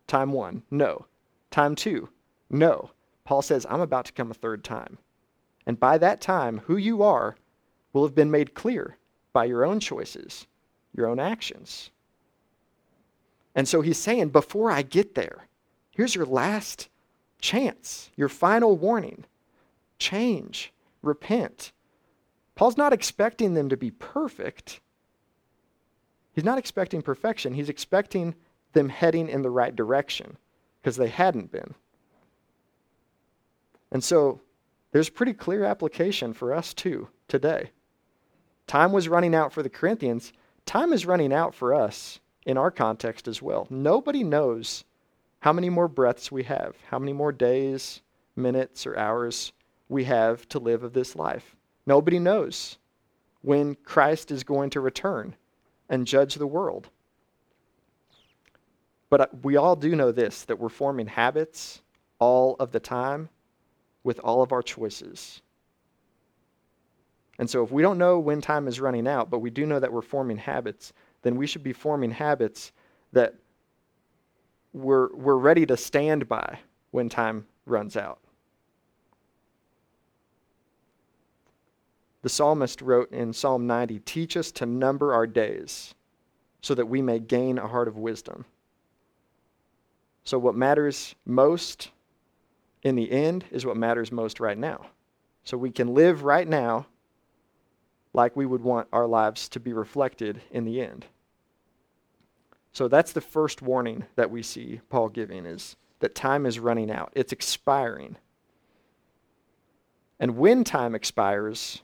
Time 0.07 0.31
one, 0.31 0.63
no. 0.69 1.05
Time 1.51 1.75
two, 1.75 2.09
no. 2.49 2.91
Paul 3.23 3.41
says, 3.41 3.65
I'm 3.69 3.81
about 3.81 4.05
to 4.05 4.13
come 4.13 4.29
a 4.29 4.35
third 4.35 4.63
time. 4.63 4.97
And 5.65 5.79
by 5.79 5.97
that 5.97 6.21
time, 6.21 6.61
who 6.65 6.77
you 6.77 7.01
are 7.01 7.35
will 7.93 8.03
have 8.03 8.15
been 8.15 8.29
made 8.29 8.53
clear 8.53 8.97
by 9.33 9.45
your 9.45 9.65
own 9.65 9.79
choices, 9.79 10.47
your 10.95 11.07
own 11.07 11.19
actions. 11.19 11.89
And 13.55 13.67
so 13.67 13.81
he's 13.81 13.97
saying, 13.97 14.29
before 14.29 14.69
I 14.69 14.81
get 14.81 15.15
there, 15.15 15.47
here's 15.91 16.13
your 16.13 16.25
last 16.25 16.89
chance, 17.39 18.11
your 18.15 18.29
final 18.29 18.77
warning 18.77 19.25
change, 19.97 20.73
repent. 21.01 21.71
Paul's 22.55 22.77
not 22.77 22.93
expecting 22.93 23.53
them 23.53 23.69
to 23.69 23.77
be 23.77 23.91
perfect. 23.91 24.81
He's 26.35 26.43
not 26.43 26.57
expecting 26.57 27.01
perfection. 27.01 27.53
He's 27.53 27.69
expecting 27.69 28.35
them 28.73 28.89
heading 28.89 29.29
in 29.29 29.41
the 29.41 29.49
right 29.49 29.73
direction 29.73 30.35
because 30.81 30.97
they 30.97 31.07
hadn't 31.07 31.49
been. 31.49 31.73
And 33.89 34.03
so 34.03 34.41
there's 34.91 35.07
pretty 35.07 35.33
clear 35.33 35.63
application 35.63 36.33
for 36.33 36.53
us 36.53 36.73
too 36.73 37.07
today. 37.29 37.71
Time 38.67 38.91
was 38.91 39.07
running 39.07 39.33
out 39.33 39.53
for 39.53 39.63
the 39.63 39.69
Corinthians. 39.69 40.33
Time 40.65 40.91
is 40.91 41.05
running 41.05 41.31
out 41.31 41.55
for 41.55 41.73
us 41.73 42.19
in 42.45 42.57
our 42.57 42.69
context 42.69 43.29
as 43.29 43.41
well. 43.41 43.65
Nobody 43.69 44.21
knows 44.21 44.83
how 45.39 45.53
many 45.53 45.69
more 45.69 45.87
breaths 45.87 46.33
we 46.33 46.43
have, 46.43 46.75
how 46.89 46.99
many 46.99 47.13
more 47.13 47.31
days, 47.31 48.01
minutes, 48.35 48.85
or 48.85 48.97
hours 48.97 49.53
we 49.87 50.03
have 50.03 50.49
to 50.49 50.59
live 50.59 50.83
of 50.83 50.91
this 50.91 51.15
life. 51.15 51.55
Nobody 51.85 52.19
knows 52.19 52.77
when 53.41 53.75
Christ 53.75 54.31
is 54.31 54.43
going 54.43 54.71
to 54.71 54.81
return 54.81 55.35
and 55.89 56.07
judge 56.07 56.35
the 56.35 56.47
world. 56.47 56.89
But 59.09 59.43
we 59.43 59.55
all 59.55 59.75
do 59.75 59.95
know 59.95 60.11
this 60.11 60.43
that 60.43 60.59
we're 60.59 60.69
forming 60.69 61.07
habits 61.07 61.81
all 62.19 62.55
of 62.59 62.71
the 62.71 62.79
time 62.79 63.29
with 64.03 64.19
all 64.19 64.41
of 64.41 64.51
our 64.51 64.61
choices. 64.61 65.41
And 67.37 67.49
so, 67.49 67.63
if 67.63 67.71
we 67.71 67.81
don't 67.81 67.97
know 67.97 68.19
when 68.19 68.41
time 68.41 68.67
is 68.67 68.79
running 68.79 69.07
out, 69.07 69.29
but 69.29 69.39
we 69.39 69.49
do 69.49 69.65
know 69.65 69.79
that 69.79 69.91
we're 69.91 70.01
forming 70.01 70.37
habits, 70.37 70.93
then 71.21 71.35
we 71.35 71.47
should 71.47 71.63
be 71.63 71.73
forming 71.73 72.11
habits 72.11 72.71
that 73.11 73.35
we're, 74.73 75.13
we're 75.15 75.37
ready 75.37 75.65
to 75.65 75.77
stand 75.77 76.27
by 76.27 76.59
when 76.91 77.09
time 77.09 77.45
runs 77.65 77.97
out. 77.97 78.19
The 82.25 82.29
psalmist 82.29 82.81
wrote 82.81 83.11
in 83.11 83.33
Psalm 83.33 83.67
90 83.67 83.99
Teach 83.99 84.35
us 84.35 84.51
to 84.53 84.65
number 84.65 85.13
our 85.13 85.27
days 85.27 85.93
so 86.59 86.73
that 86.73 86.87
we 86.87 86.99
may 86.99 87.19
gain 87.19 87.59
a 87.59 87.67
heart 87.67 87.87
of 87.87 87.97
wisdom. 87.97 88.45
So, 90.23 90.39
what 90.39 90.55
matters 90.55 91.13
most 91.23 91.91
in 92.81 92.95
the 92.95 93.11
end 93.11 93.45
is 93.51 93.63
what 93.63 93.77
matters 93.77 94.11
most 94.11 94.39
right 94.39 94.57
now. 94.57 94.87
So, 95.43 95.55
we 95.55 95.69
can 95.69 95.93
live 95.93 96.23
right 96.23 96.47
now 96.47 96.87
like 98.11 98.35
we 98.35 98.47
would 98.47 98.63
want 98.63 98.87
our 98.91 99.05
lives 99.05 99.47
to 99.49 99.59
be 99.59 99.71
reflected 99.71 100.41
in 100.49 100.65
the 100.65 100.81
end. 100.81 101.05
So 102.71 102.87
that's 102.87 103.11
the 103.11 103.21
first 103.21 103.61
warning 103.61 104.05
that 104.15 104.31
we 104.31 104.41
see 104.41 104.81
Paul 104.89 105.09
giving 105.09 105.45
is 105.45 105.75
that 105.99 106.15
time 106.15 106.47
is 106.47 106.57
running 106.57 106.89
out. 106.89 107.13
It's 107.15 107.31
expiring. 107.31 108.17
And 110.19 110.37
when 110.37 110.63
time 110.63 110.95
expires, 110.95 111.83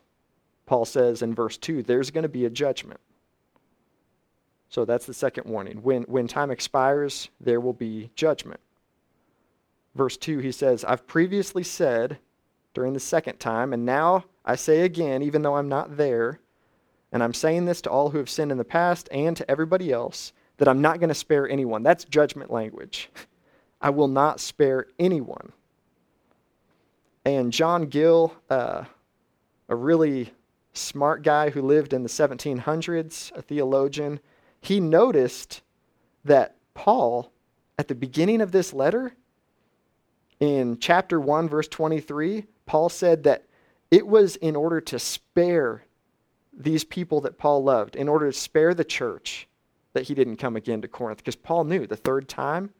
Paul 0.72 0.86
says 0.86 1.22
in 1.22 1.36
verse 1.36 1.58
2, 1.58 1.84
there's 1.84 2.12
going 2.12 2.24
to 2.24 2.30
be 2.30 2.46
a 2.46 2.50
judgment. 2.50 3.02
So 4.70 4.86
that's 4.86 5.06
the 5.06 5.14
second 5.14 5.52
warning. 5.52 5.84
When, 5.84 6.04
when 6.04 6.30
time 6.30 6.50
expires, 6.50 7.28
there 7.42 7.60
will 7.60 7.74
be 7.74 8.10
judgment. 8.16 8.62
Verse 9.96 10.16
2, 10.16 10.38
he 10.38 10.54
says, 10.54 10.86
I've 10.86 11.06
previously 11.06 11.64
said 11.64 12.20
during 12.74 12.94
the 12.94 13.02
second 13.02 13.38
time, 13.42 13.74
and 13.74 13.86
now 13.86 14.24
I 14.46 14.56
say 14.56 14.84
again, 14.84 15.24
even 15.24 15.42
though 15.42 15.58
I'm 15.58 15.68
not 15.68 15.98
there, 15.98 16.40
and 17.12 17.22
I'm 17.22 17.34
saying 17.34 17.66
this 17.66 17.82
to 17.82 17.90
all 17.90 18.12
who 18.12 18.20
have 18.20 18.30
sinned 18.30 18.54
in 18.54 18.58
the 18.58 18.64
past 18.64 19.10
and 19.12 19.36
to 19.36 19.52
everybody 19.52 19.92
else, 19.92 20.32
that 20.56 20.70
I'm 20.70 20.80
not 20.80 21.02
going 21.02 21.10
to 21.10 21.14
spare 21.16 21.50
anyone. 21.50 21.84
That's 21.84 22.06
judgment 22.06 22.50
language. 22.50 23.10
I 23.82 23.90
will 23.90 24.08
not 24.08 24.40
spare 24.40 24.88
anyone. 24.98 25.52
And 27.26 27.52
John 27.52 27.88
Gill, 27.88 28.34
uh, 28.50 28.86
a 29.68 29.76
really 29.76 30.32
smart 30.74 31.24
guy 31.24 31.50
who 31.50 31.62
lived 31.62 31.94
in 31.94 32.04
the 32.04 32.10
1700s, 32.10 33.32
a 33.36 33.42
theologian, 33.42 34.20
he 34.62 34.80
noticed 34.80 35.62
that 36.24 36.56
Paul, 36.74 37.32
at 37.78 37.88
the 37.88 37.96
beginning 37.96 38.42
of 38.42 38.52
this 38.52 38.74
letter, 38.74 39.16
in 40.40 40.78
chapter 40.80 41.20
1, 41.20 41.50
verse 41.50 41.68
23, 41.68 42.46
Paul 42.66 42.90
said 42.90 43.24
that 43.24 43.46
it 43.92 44.08
was 44.08 44.38
in 44.38 44.56
order 44.56 44.82
to 44.82 44.98
spare 44.98 45.84
these 46.54 46.84
people 46.84 47.22
that 47.22 47.38
Paul 47.38 47.64
loved, 47.64 47.96
in 47.96 48.08
order 48.08 48.32
to 48.32 48.38
spare 48.38 48.74
the 48.74 48.84
church, 48.84 49.48
that 49.94 50.04
he 50.04 50.16
didn't 50.16 50.38
come 50.38 50.56
again 50.56 50.82
to 50.82 50.88
Corinth 50.88 51.20
because 51.20 51.36
Paul 51.36 51.66
knew 51.66 51.86
the 51.86 51.96
third 51.96 52.28
time 52.28 52.72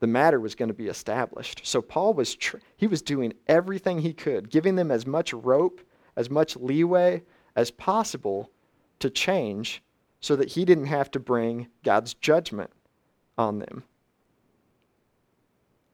the 0.00 0.06
matter 0.06 0.40
was 0.40 0.54
going 0.54 0.68
to 0.68 0.74
be 0.74 0.88
established. 0.88 1.60
So 1.64 1.82
Paul 1.82 2.14
was 2.14 2.34
tr- 2.34 2.56
he 2.76 2.86
was 2.86 3.02
doing 3.02 3.34
everything 3.46 3.98
he 3.98 4.14
could, 4.14 4.50
giving 4.50 4.74
them 4.74 4.90
as 4.90 5.06
much 5.06 5.32
rope, 5.32 5.80
as 6.16 6.30
much 6.30 6.56
leeway 6.56 7.22
as 7.56 7.70
possible 7.70 8.50
to 8.98 9.10
change 9.10 9.82
so 10.20 10.36
that 10.36 10.50
he 10.50 10.64
didn't 10.64 10.86
have 10.86 11.10
to 11.10 11.18
bring 11.18 11.68
God's 11.82 12.14
judgment 12.14 12.70
on 13.38 13.58
them. 13.58 13.84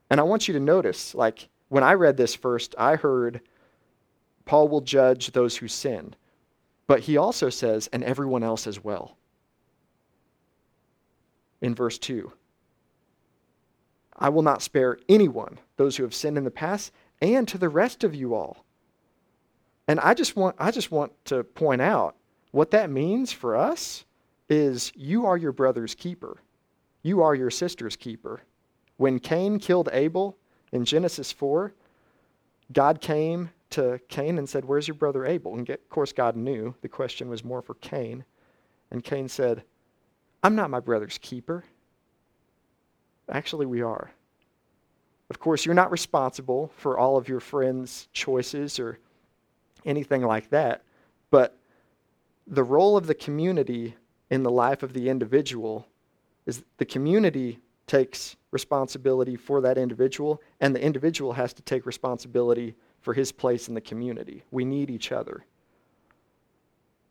And 0.09 0.19
I 0.19 0.23
want 0.23 0.47
you 0.47 0.53
to 0.53 0.59
notice 0.59 1.15
like 1.15 1.49
when 1.69 1.83
I 1.83 1.93
read 1.93 2.17
this 2.17 2.35
first, 2.35 2.75
I 2.77 2.95
heard 2.95 3.41
Paul 4.45 4.67
will 4.67 4.81
judge 4.81 5.31
those 5.31 5.57
who 5.57 5.67
sin. 5.67 6.15
But 6.87 7.01
he 7.01 7.17
also 7.17 7.49
says, 7.49 7.89
and 7.91 8.03
everyone 8.03 8.43
else 8.43 8.65
as 8.65 8.81
well 8.81 9.17
in 11.61 11.75
verse 11.75 11.97
2. 11.97 12.31
I 14.15 14.29
will 14.29 14.41
not 14.41 14.61
spare 14.61 14.97
anyone, 15.09 15.59
those 15.75 15.97
who 15.97 16.03
have 16.03 16.13
sinned 16.13 16.37
in 16.37 16.43
the 16.43 16.51
past, 16.51 16.91
and 17.21 17.47
to 17.47 17.57
the 17.57 17.69
rest 17.69 18.03
of 18.03 18.15
you 18.15 18.33
all. 18.33 18.65
And 19.87 19.99
I 19.99 20.13
just 20.13 20.35
want, 20.35 20.55
I 20.59 20.71
just 20.71 20.91
want 20.91 21.13
to 21.25 21.43
point 21.43 21.81
out 21.81 22.15
what 22.51 22.71
that 22.71 22.89
means 22.89 23.31
for 23.31 23.55
us 23.55 24.05
is 24.49 24.91
you 24.95 25.25
are 25.25 25.37
your 25.37 25.51
brother's 25.51 25.95
keeper. 25.95 26.41
You 27.03 27.21
are 27.21 27.35
your 27.35 27.51
sister's 27.51 27.95
keeper. 27.95 28.41
When 28.97 29.19
Cain 29.19 29.59
killed 29.59 29.89
Abel 29.91 30.37
in 30.71 30.83
Genesis 30.83 31.31
4, 31.31 31.73
God 32.73 32.99
came 32.99 33.51
to 33.69 33.99
Cain 34.09 34.37
and 34.37 34.47
said, 34.47 34.65
Where's 34.65 34.87
your 34.87 34.95
brother 34.95 35.25
Abel? 35.25 35.55
And 35.55 35.69
of 35.69 35.89
course, 35.89 36.11
God 36.11 36.35
knew 36.35 36.75
the 36.81 36.89
question 36.89 37.29
was 37.29 37.43
more 37.43 37.61
for 37.61 37.75
Cain. 37.75 38.25
And 38.91 39.03
Cain 39.03 39.29
said, 39.29 39.63
I'm 40.43 40.55
not 40.55 40.69
my 40.69 40.79
brother's 40.79 41.17
keeper. 41.17 41.63
Actually, 43.29 43.65
we 43.65 43.81
are. 43.81 44.11
Of 45.29 45.39
course, 45.39 45.65
you're 45.65 45.75
not 45.75 45.91
responsible 45.91 46.71
for 46.77 46.97
all 46.97 47.17
of 47.17 47.27
your 47.27 47.41
friends' 47.41 48.07
choices 48.13 48.79
or 48.79 48.99
anything 49.87 50.21
like 50.21 50.49
that, 50.49 50.83
but 51.31 51.57
the 52.45 52.63
role 52.63 52.95
of 52.95 53.07
the 53.07 53.15
community 53.15 53.95
in 54.29 54.43
the 54.43 54.51
life 54.51 54.83
of 54.83 54.93
the 54.93 55.09
individual 55.09 55.87
is 56.45 56.63
the 56.77 56.85
community 56.85 57.59
takes 57.87 58.35
responsibility 58.51 59.35
for 59.35 59.61
that 59.61 59.77
individual, 59.77 60.41
and 60.59 60.75
the 60.75 60.81
individual 60.81 61.33
has 61.33 61.53
to 61.53 61.61
take 61.61 61.85
responsibility 61.85 62.75
for 63.01 63.13
his 63.13 63.31
place 63.31 63.67
in 63.67 63.73
the 63.73 63.81
community. 63.81 64.43
We 64.51 64.65
need 64.65 64.89
each 64.89 65.11
other. 65.11 65.45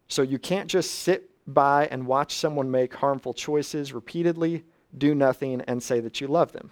So 0.08 0.22
you 0.22 0.38
can't 0.38 0.68
just 0.68 0.90
sit 0.96 1.30
by 1.46 1.86
and 1.86 2.06
watch 2.06 2.34
someone 2.34 2.70
make 2.70 2.94
harmful 2.94 3.32
choices 3.32 3.92
repeatedly, 3.92 4.64
do 4.98 5.14
nothing, 5.14 5.62
and 5.62 5.82
say 5.82 6.00
that 6.00 6.20
you 6.20 6.28
love 6.28 6.52
them. 6.52 6.70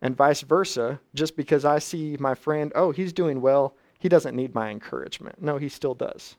And 0.00 0.16
vice 0.16 0.42
versa, 0.42 1.00
just 1.14 1.36
because 1.36 1.64
I 1.64 1.78
see 1.78 2.16
my 2.20 2.34
friend, 2.34 2.72
oh, 2.74 2.92
he's 2.92 3.12
doing 3.12 3.40
well, 3.40 3.74
he 3.98 4.08
doesn't 4.08 4.36
need 4.36 4.54
my 4.54 4.70
encouragement. 4.70 5.42
No, 5.42 5.58
he 5.58 5.68
still 5.68 5.94
does. 5.94 6.36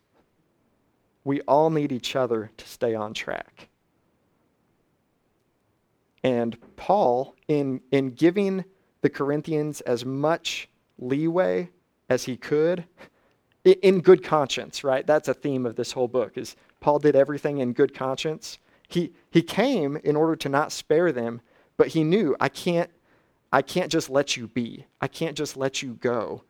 We 1.23 1.41
all 1.41 1.69
need 1.69 1.91
each 1.91 2.15
other 2.15 2.51
to 2.57 2.67
stay 2.67 2.95
on 2.95 3.13
track. 3.13 3.67
And 6.23 6.57
Paul, 6.75 7.35
in, 7.47 7.81
in 7.91 8.11
giving 8.11 8.63
the 9.01 9.09
Corinthians 9.09 9.81
as 9.81 10.05
much 10.05 10.69
leeway 10.97 11.69
as 12.09 12.23
he 12.23 12.35
could, 12.37 12.85
in 13.63 13.99
good 13.99 14.23
conscience, 14.23 14.83
right? 14.83 15.05
That's 15.05 15.27
a 15.27 15.33
theme 15.33 15.65
of 15.65 15.75
this 15.75 15.91
whole 15.91 16.07
book 16.07 16.37
is 16.37 16.55
Paul 16.79 16.99
did 16.99 17.15
everything 17.15 17.59
in 17.59 17.73
good 17.73 17.93
conscience. 17.93 18.57
He, 18.87 19.13
he 19.31 19.41
came 19.41 19.97
in 19.97 20.15
order 20.15 20.35
to 20.37 20.49
not 20.49 20.71
spare 20.71 21.11
them, 21.11 21.41
but 21.77 21.89
he 21.89 22.03
knew, 22.03 22.35
I 22.39 22.49
can't, 22.49 22.89
I 23.51 23.61
can't 23.61 23.91
just 23.91 24.09
let 24.09 24.37
you 24.37 24.47
be. 24.47 24.85
I 25.01 25.07
can't 25.07 25.37
just 25.37 25.57
let 25.57 25.81
you 25.81 25.93
go 25.95 26.43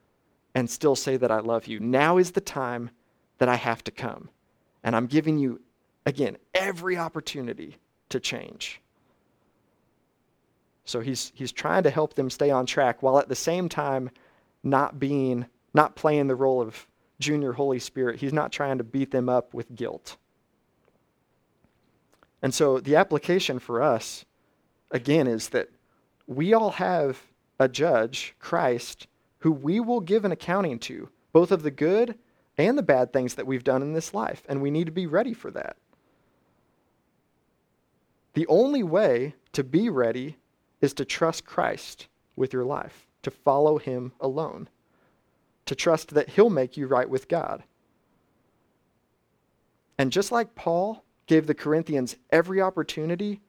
and 0.55 0.69
still 0.69 0.95
say 0.95 1.17
that 1.17 1.31
I 1.31 1.39
love 1.39 1.67
you. 1.67 1.79
Now 1.79 2.17
is 2.17 2.31
the 2.31 2.41
time 2.41 2.89
that 3.37 3.49
I 3.49 3.55
have 3.55 3.83
to 3.85 3.91
come. 3.91 4.29
And 4.83 4.95
I'm 4.95 5.07
giving 5.07 5.37
you, 5.37 5.61
again, 6.05 6.37
every 6.53 6.97
opportunity 6.97 7.77
to 8.09 8.19
change. 8.19 8.81
So 10.85 10.99
he's, 11.01 11.31
he's 11.35 11.51
trying 11.51 11.83
to 11.83 11.89
help 11.89 12.15
them 12.15 12.29
stay 12.29 12.49
on 12.49 12.65
track 12.65 13.03
while 13.03 13.19
at 13.19 13.29
the 13.29 13.35
same 13.35 13.69
time 13.69 14.09
not 14.63 14.99
being 14.99 15.45
not 15.73 15.95
playing 15.95 16.27
the 16.27 16.35
role 16.35 16.61
of 16.61 16.87
junior 17.19 17.53
Holy 17.53 17.79
Spirit. 17.79 18.19
He's 18.19 18.33
not 18.33 18.51
trying 18.51 18.77
to 18.79 18.83
beat 18.83 19.11
them 19.11 19.29
up 19.29 19.53
with 19.53 19.75
guilt. 19.75 20.17
And 22.41 22.53
so 22.53 22.79
the 22.79 22.95
application 22.95 23.59
for 23.59 23.81
us, 23.81 24.25
again, 24.91 25.27
is 25.27 25.49
that 25.49 25.69
we 26.25 26.53
all 26.53 26.71
have 26.71 27.21
a 27.59 27.67
judge, 27.67 28.35
Christ, 28.39 29.07
who 29.39 29.51
we 29.51 29.79
will 29.79 30.01
give 30.01 30.25
an 30.25 30.31
accounting 30.31 30.79
to, 30.79 31.09
both 31.31 31.51
of 31.51 31.63
the 31.63 31.71
good 31.71 32.17
and 32.57 32.77
the 32.77 32.83
bad 32.83 33.13
things 33.13 33.35
that 33.35 33.47
we've 33.47 33.63
done 33.63 33.81
in 33.81 33.93
this 33.93 34.13
life. 34.13 34.43
And 34.49 34.61
we 34.61 34.71
need 34.71 34.85
to 34.85 34.91
be 34.91 35.07
ready 35.07 35.33
for 35.33 35.49
that. 35.51 35.77
The 38.33 38.47
only 38.47 38.83
way 38.83 39.35
to 39.53 39.63
be 39.63 39.89
ready 39.89 40.37
is 40.81 40.93
to 40.95 41.05
trust 41.05 41.45
Christ 41.45 42.07
with 42.35 42.53
your 42.53 42.65
life, 42.65 43.07
to 43.23 43.31
follow 43.31 43.77
him 43.77 44.13
alone, 44.19 44.69
to 45.65 45.75
trust 45.75 46.13
that 46.13 46.29
he'll 46.29 46.49
make 46.49 46.77
you 46.77 46.87
right 46.87 47.09
with 47.09 47.27
God. 47.27 47.63
And 49.97 50.11
just 50.11 50.31
like 50.31 50.55
Paul 50.55 51.03
gave 51.27 51.47
the 51.47 51.53
Corinthians 51.53 52.15
every 52.29 52.61
opportunity, 52.61 53.41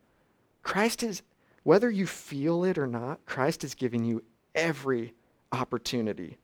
Christ 0.63 1.03
is, 1.03 1.23
whether 1.63 1.91
you 1.91 2.07
feel 2.07 2.65
it 2.65 2.79
or 2.79 2.87
not, 2.87 3.25
Christ 3.27 3.65
is 3.65 3.75
giving 3.75 4.05
you 4.05 4.23
every 4.55 5.15
opportunity 5.53 6.39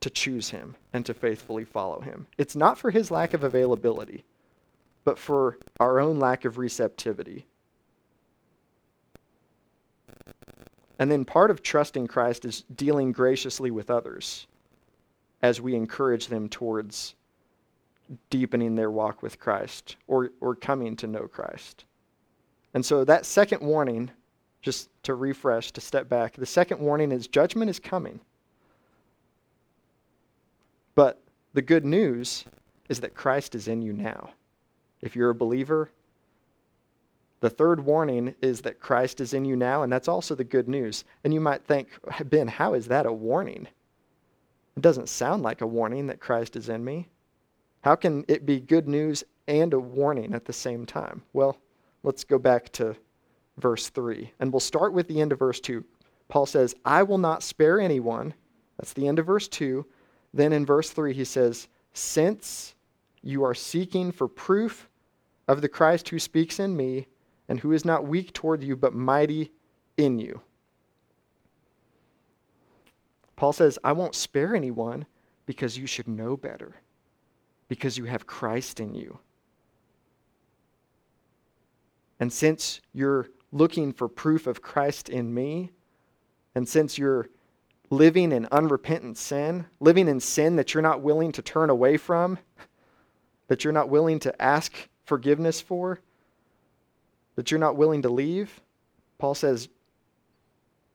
to 0.00 0.10
choose 0.10 0.50
him 0.50 0.76
and 0.92 1.06
to 1.06 1.14
faithfully 1.14 1.64
follow 1.64 2.00
him. 2.00 2.26
It's 2.36 2.56
not 2.56 2.78
for 2.78 2.90
his 2.90 3.10
lack 3.10 3.34
of 3.34 3.44
availability, 3.44 4.24
but 5.04 5.18
for 5.18 5.58
our 5.80 6.00
own 6.00 6.18
lack 6.18 6.44
of 6.44 6.58
receptivity. 6.58 7.46
And 10.98 11.10
then 11.10 11.24
part 11.24 11.50
of 11.50 11.62
trusting 11.62 12.06
Christ 12.06 12.44
is 12.44 12.62
dealing 12.74 13.12
graciously 13.12 13.70
with 13.70 13.90
others 13.90 14.46
as 15.42 15.60
we 15.60 15.74
encourage 15.74 16.28
them 16.28 16.48
towards 16.48 17.14
deepening 18.30 18.74
their 18.74 18.90
walk 18.90 19.22
with 19.22 19.38
Christ 19.38 19.96
or, 20.06 20.30
or 20.40 20.54
coming 20.54 20.96
to 20.96 21.06
know 21.06 21.26
Christ. 21.26 21.84
And 22.74 22.84
so 22.84 23.04
that 23.04 23.26
second 23.26 23.62
warning, 23.62 24.10
just 24.62 24.88
to 25.02 25.14
refresh, 25.14 25.72
to 25.72 25.80
step 25.80 26.08
back, 26.08 26.34
the 26.36 26.46
second 26.46 26.80
warning 26.80 27.12
is 27.12 27.26
judgment 27.26 27.68
is 27.68 27.78
coming. 27.78 28.20
But 30.94 31.20
the 31.52 31.62
good 31.62 31.84
news 31.84 32.44
is 32.88 33.00
that 33.00 33.14
Christ 33.14 33.54
is 33.54 33.68
in 33.68 33.82
you 33.82 33.92
now. 33.92 34.30
If 35.00 35.16
you're 35.16 35.30
a 35.30 35.34
believer, 35.34 35.90
the 37.40 37.50
third 37.50 37.84
warning 37.84 38.36
is 38.40 38.60
that 38.60 38.78
Christ 38.78 39.20
is 39.20 39.34
in 39.34 39.44
you 39.44 39.56
now, 39.56 39.82
and 39.82 39.92
that's 39.92 40.06
also 40.06 40.36
the 40.36 40.44
good 40.44 40.68
news. 40.68 41.04
And 41.24 41.34
you 41.34 41.40
might 41.40 41.64
think, 41.64 41.88
Ben, 42.26 42.46
how 42.46 42.74
is 42.74 42.86
that 42.86 43.04
a 43.04 43.12
warning? 43.12 43.66
It 44.76 44.80
doesn't 44.80 45.08
sound 45.08 45.42
like 45.42 45.60
a 45.60 45.66
warning 45.66 46.06
that 46.06 46.20
Christ 46.20 46.54
is 46.54 46.68
in 46.68 46.84
me. 46.84 47.08
How 47.80 47.96
can 47.96 48.24
it 48.28 48.46
be 48.46 48.60
good 48.60 48.86
news 48.86 49.24
and 49.48 49.74
a 49.74 49.80
warning 49.80 50.34
at 50.34 50.44
the 50.44 50.52
same 50.52 50.86
time? 50.86 51.22
Well, 51.32 51.58
let's 52.04 52.22
go 52.22 52.38
back 52.38 52.70
to 52.74 52.94
verse 53.58 53.88
3. 53.90 54.32
And 54.40 54.52
we'll 54.52 54.60
start 54.60 54.92
with 54.92 55.08
the 55.08 55.20
end 55.20 55.32
of 55.32 55.38
verse 55.38 55.60
2. 55.60 55.84
Paul 56.28 56.46
says, 56.46 56.74
I 56.84 57.02
will 57.02 57.18
not 57.18 57.42
spare 57.42 57.80
anyone. 57.80 58.34
That's 58.78 58.92
the 58.92 59.06
end 59.06 59.18
of 59.18 59.26
verse 59.26 59.48
2. 59.48 59.84
Then 60.34 60.52
in 60.52 60.64
verse 60.64 60.90
3, 60.90 61.12
he 61.12 61.24
says, 61.24 61.68
Since 61.92 62.74
you 63.22 63.44
are 63.44 63.54
seeking 63.54 64.12
for 64.12 64.28
proof 64.28 64.88
of 65.48 65.60
the 65.60 65.68
Christ 65.68 66.08
who 66.08 66.18
speaks 66.18 66.58
in 66.58 66.76
me, 66.76 67.06
and 67.48 67.60
who 67.60 67.72
is 67.72 67.84
not 67.84 68.06
weak 68.06 68.32
toward 68.32 68.62
you, 68.62 68.76
but 68.76 68.94
mighty 68.94 69.52
in 69.98 70.18
you. 70.18 70.40
Paul 73.36 73.52
says, 73.52 73.78
I 73.84 73.92
won't 73.92 74.14
spare 74.14 74.54
anyone 74.54 75.04
because 75.44 75.76
you 75.76 75.86
should 75.86 76.08
know 76.08 76.36
better 76.36 76.76
because 77.68 77.98
you 77.98 78.04
have 78.04 78.26
Christ 78.26 78.80
in 78.80 78.94
you. 78.94 79.18
And 82.20 82.32
since 82.32 82.80
you're 82.94 83.28
looking 83.52 83.92
for 83.92 84.08
proof 84.08 84.46
of 84.46 84.62
Christ 84.62 85.08
in 85.08 85.32
me, 85.32 85.70
and 86.54 86.68
since 86.68 86.98
you're 86.98 87.28
living 87.90 88.32
in 88.32 88.48
unrepentant 88.50 89.18
sin, 89.18 89.66
living 89.78 90.08
in 90.08 90.18
sin 90.18 90.56
that 90.56 90.72
you're 90.72 90.82
not 90.82 91.02
willing 91.02 91.30
to 91.32 91.42
turn 91.42 91.68
away 91.68 91.98
from, 91.98 92.38
that 93.48 93.62
you're 93.62 93.72
not 93.72 93.90
willing 93.90 94.18
to 94.20 94.42
ask 94.42 94.88
forgiveness 95.04 95.60
for, 95.60 96.00
that 97.36 97.50
you're 97.50 97.60
not 97.60 97.76
willing 97.76 98.02
to 98.02 98.08
leave, 98.08 98.60
Paul 99.18 99.34
says, 99.34 99.68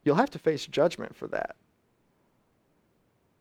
you'll 0.03 0.15
have 0.15 0.31
to 0.31 0.39
face 0.39 0.65
judgment 0.65 1.15
for 1.15 1.27
that. 1.27 1.55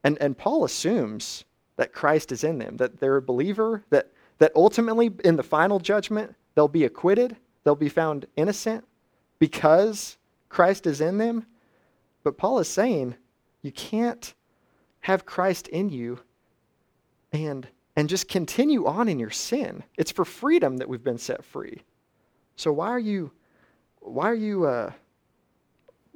And, 0.05 0.19
and 0.21 0.37
Paul 0.37 0.65
assumes 0.65 1.45
that 1.77 1.93
Christ 1.93 2.33
is 2.33 2.45
in 2.45 2.59
them, 2.59 2.77
that 2.77 3.01
they're 3.01 3.17
a 3.17 3.23
believer, 3.23 3.83
that, 3.91 4.11
that 4.39 4.53
ultimately 4.55 5.11
in 5.25 5.37
the 5.37 5.43
final 5.43 5.79
judgment 5.81 6.35
they'll 6.55 6.69
be 6.69 6.85
acquitted, 6.85 7.37
they'll 7.65 7.75
be 7.75 7.89
found 7.89 8.27
innocent 8.37 8.85
because 9.39 10.17
Christ 10.49 10.87
is 10.87 11.01
in 11.01 11.19
them. 11.19 11.47
But 12.25 12.39
Paul 12.39 12.59
is 12.59 12.69
saying 12.69 13.15
you 13.63 13.73
can't 13.73 14.35
have 15.01 15.27
Christ 15.27 15.69
in 15.69 15.91
you 15.91 16.21
and, 17.33 17.69
and 17.95 18.09
just 18.09 18.29
continue 18.29 18.87
on 18.87 19.09
in 19.09 19.19
your 19.19 19.31
sin. 19.31 19.83
It's 19.97 20.11
for 20.11 20.25
freedom 20.25 20.79
that 20.79 20.89
we've 20.89 21.05
been 21.05 21.19
set 21.19 21.45
free. 21.45 21.83
So 22.57 22.73
why 22.73 22.89
are 22.89 22.99
you, 22.99 23.31
why 24.01 24.31
are 24.31 24.35
you, 24.35 24.67
uh, 24.67 24.93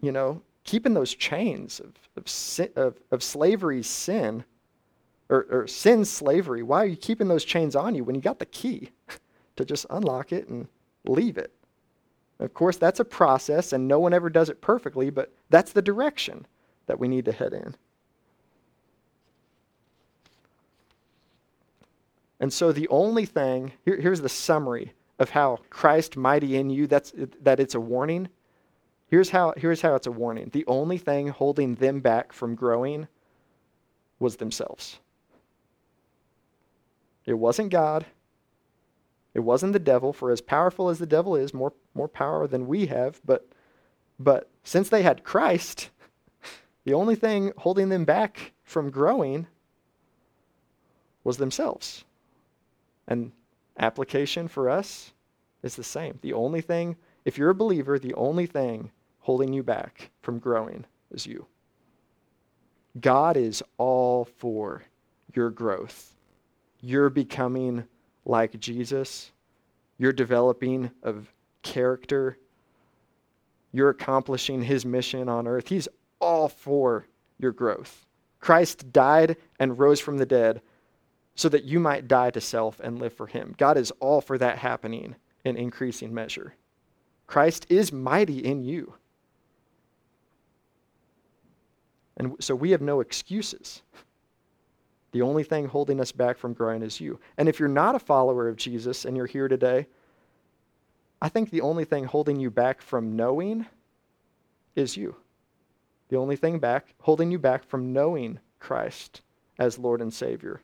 you 0.01 0.13
know, 0.13 0.43
keeping 0.65 0.95
those 0.95 1.15
chains 1.15 1.81
of, 1.81 1.95
of, 2.17 2.77
of, 2.77 2.95
of 3.11 3.23
slavery's 3.23 3.87
sin 3.87 4.45
or, 5.31 5.47
or 5.49 5.67
sin 5.67 6.05
slavery, 6.05 6.63
why 6.63 6.83
are 6.83 6.87
you 6.87 6.97
keeping 6.97 7.29
those 7.29 7.45
chains 7.45 7.77
on 7.77 7.95
you 7.95 8.05
when 8.05 8.17
you 8.17 8.21
got 8.21 8.39
the 8.39 8.47
key 8.47 8.91
to 9.57 9.65
just 9.65 9.87
unlock 9.89 10.33
it 10.33 10.49
and 10.49 10.67
leave 11.07 11.39
it? 11.39 11.55
Of 12.41 12.55
course, 12.55 12.79
that's 12.79 13.01
a 13.01 13.05
process, 13.05 13.73
and 13.73 13.87
no 13.87 14.01
one 14.01 14.15
ever 14.15 14.31
does 14.31 14.49
it 14.49 14.63
perfectly, 14.63 15.11
but 15.11 15.31
that's 15.51 15.73
the 15.73 15.83
direction 15.83 16.47
that 16.87 16.99
we 16.99 17.07
need 17.07 17.27
to 17.27 17.33
head 17.33 17.53
in. 17.53 17.77
And 22.41 22.51
so 22.51 22.73
the 22.73 22.89
only 22.89 23.27
thing, 23.27 23.73
here, 23.85 24.01
here's 24.01 24.23
the 24.23 24.31
summary 24.31 24.95
of 25.19 25.29
how 25.29 25.59
Christ 25.69 26.17
mighty 26.17 26.57
in 26.57 26.71
you, 26.71 26.87
that's, 26.87 27.13
that 27.43 27.61
it's 27.61 27.75
a 27.75 27.81
warning. 27.81 28.31
Here's 29.09 29.29
how, 29.29 29.53
here's 29.59 29.83
how 29.83 29.95
it's 29.95 30.07
a 30.07 30.13
warning. 30.13 30.49
The 30.51 30.65
only 30.67 30.97
thing 30.97 31.29
holding 31.29 31.75
them 31.75 32.01
back 32.01 32.33
from 32.33 32.55
growing 32.55 33.07
was 34.19 34.37
themselves. 34.37 34.99
It 37.27 37.35
wasn't 37.35 37.71
God. 37.71 38.07
It 39.35 39.41
wasn't 39.41 39.73
the 39.73 39.79
devil, 39.79 40.13
for 40.13 40.31
as 40.31 40.41
powerful 40.41 40.89
as 40.89 40.99
the 40.99 41.07
devil 41.07 41.37
is, 41.37 41.55
more, 41.55 41.73
more 41.95 42.09
power 42.09 42.47
than 42.47 42.67
we 42.67 42.87
have, 42.87 43.21
but, 43.25 43.49
but 44.19 44.51
since 44.65 44.89
they 44.89 45.03
had 45.03 45.25
Christ, 45.25 45.91
the 46.85 46.95
only 46.95 47.15
thing 47.15 47.53
holding 47.59 47.89
them 47.89 48.05
back 48.05 48.53
from 48.65 48.91
growing 48.91 49.47
was 51.23 51.37
themselves. 51.37 52.05
And 53.07 53.33
application 53.79 54.49
for 54.49 54.69
us 54.69 55.13
is 55.63 55.77
the 55.77 55.85
same. 55.85 56.19
The 56.23 56.33
only 56.33 56.61
thing, 56.61 56.97
if 57.25 57.39
you're 57.39 57.51
a 57.51 57.55
believer, 57.55 57.99
the 57.99 58.15
only 58.15 58.47
thing 58.47 58.91
holding 59.21 59.53
you 59.53 59.63
back 59.63 60.11
from 60.23 60.39
growing 60.39 60.87
is 61.11 61.27
you. 61.27 61.47
God 63.01 63.37
is 63.37 63.63
all 63.79 64.25
for 64.25 64.83
your 65.35 65.51
growth 65.51 66.17
you're 66.83 67.11
becoming 67.11 67.85
like 68.25 68.59
Jesus. 68.61 69.31
You're 69.99 70.13
developing 70.13 70.91
of 71.03 71.33
character. 71.63 72.39
You're 73.73 73.91
accomplishing 73.91 74.63
his 74.63 74.85
mission 74.85 75.29
on 75.29 75.47
earth. 75.47 75.69
He's 75.69 75.89
all 76.21 76.49
for 76.49 77.07
your 77.39 77.53
growth. 77.53 78.07
Christ 78.41 78.93
died 78.93 79.37
and 79.59 79.79
rose 79.79 80.01
from 80.01 80.19
the 80.19 80.27
dead 80.27 80.63
so 81.35 81.49
that 81.49 81.65
you 81.65 81.81
might 81.81 82.09
die 82.09 82.31
to 82.31 82.41
self 82.41 82.81
and 82.81 82.99
live 82.99 83.13
for 83.13 83.27
him. 83.27 83.55
God 83.57 83.77
is 83.77 83.91
all 84.01 84.21
for 84.21 84.39
that 84.39 84.59
happening 84.59 85.15
in 85.45 85.57
increasing 85.57 86.13
measure. 86.13 86.55
Christ 87.27 87.67
is 87.69 87.93
mighty 87.93 88.45
in 88.45 88.63
you. 88.65 88.95
And 92.17 92.35
so 92.41 92.55
we 92.55 92.73
have 92.73 92.83
no 92.83 93.01
excuses. 93.01 93.83
The 95.13 95.23
only 95.23 95.43
thing 95.43 95.67
holding 95.67 96.01
us 96.01 96.13
back 96.13 96.39
from 96.39 96.53
growing 96.53 96.83
is 96.83 97.01
you. 97.01 97.19
And 97.37 97.49
if 97.49 97.59
you're 97.59 97.69
not 97.69 97.95
a 97.95 98.01
follower 98.01 98.49
of 98.49 98.57
Jesus 98.57 99.05
and 99.05 99.17
you're 99.17 99.27
here 99.27 99.49
today, 99.49 99.87
I 101.21 101.29
think 101.29 101.51
the 101.51 101.61
only 101.61 101.85
thing 101.85 102.05
holding 102.05 102.39
you 102.39 102.51
back 102.51 102.81
from 102.81 103.17
knowing 103.17 103.67
is 104.77 104.97
you. 104.97 105.17
The 106.09 106.17
only 106.17 106.37
thing 106.37 106.59
back 106.59 106.95
holding 107.01 107.31
you 107.31 107.39
back 107.39 107.65
from 107.65 107.93
knowing 107.93 108.39
Christ 108.59 109.21
as 109.59 109.79
Lord 109.79 110.01
and 110.01 110.13
Savior. 110.13 110.61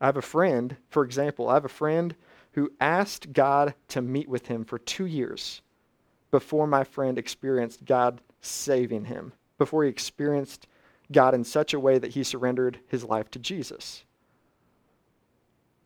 I 0.00 0.06
have 0.06 0.16
a 0.16 0.22
friend, 0.22 0.76
for 0.90 1.04
example, 1.04 1.48
I 1.48 1.54
have 1.54 1.64
a 1.64 1.68
friend 1.68 2.14
who 2.52 2.72
asked 2.80 3.32
God 3.32 3.74
to 3.88 4.02
meet 4.02 4.28
with 4.28 4.46
him 4.46 4.64
for 4.64 4.78
two 4.78 5.06
years 5.06 5.62
before 6.30 6.66
my 6.66 6.82
friend 6.82 7.18
experienced 7.18 7.84
God 7.84 8.20
saving 8.40 9.04
him 9.04 9.32
before 9.58 9.84
he 9.84 9.90
experienced 9.90 10.66
God 11.12 11.34
in 11.34 11.44
such 11.44 11.74
a 11.74 11.80
way 11.80 11.98
that 11.98 12.12
he 12.12 12.22
surrendered 12.22 12.80
his 12.88 13.04
life 13.04 13.30
to 13.32 13.38
Jesus. 13.38 14.04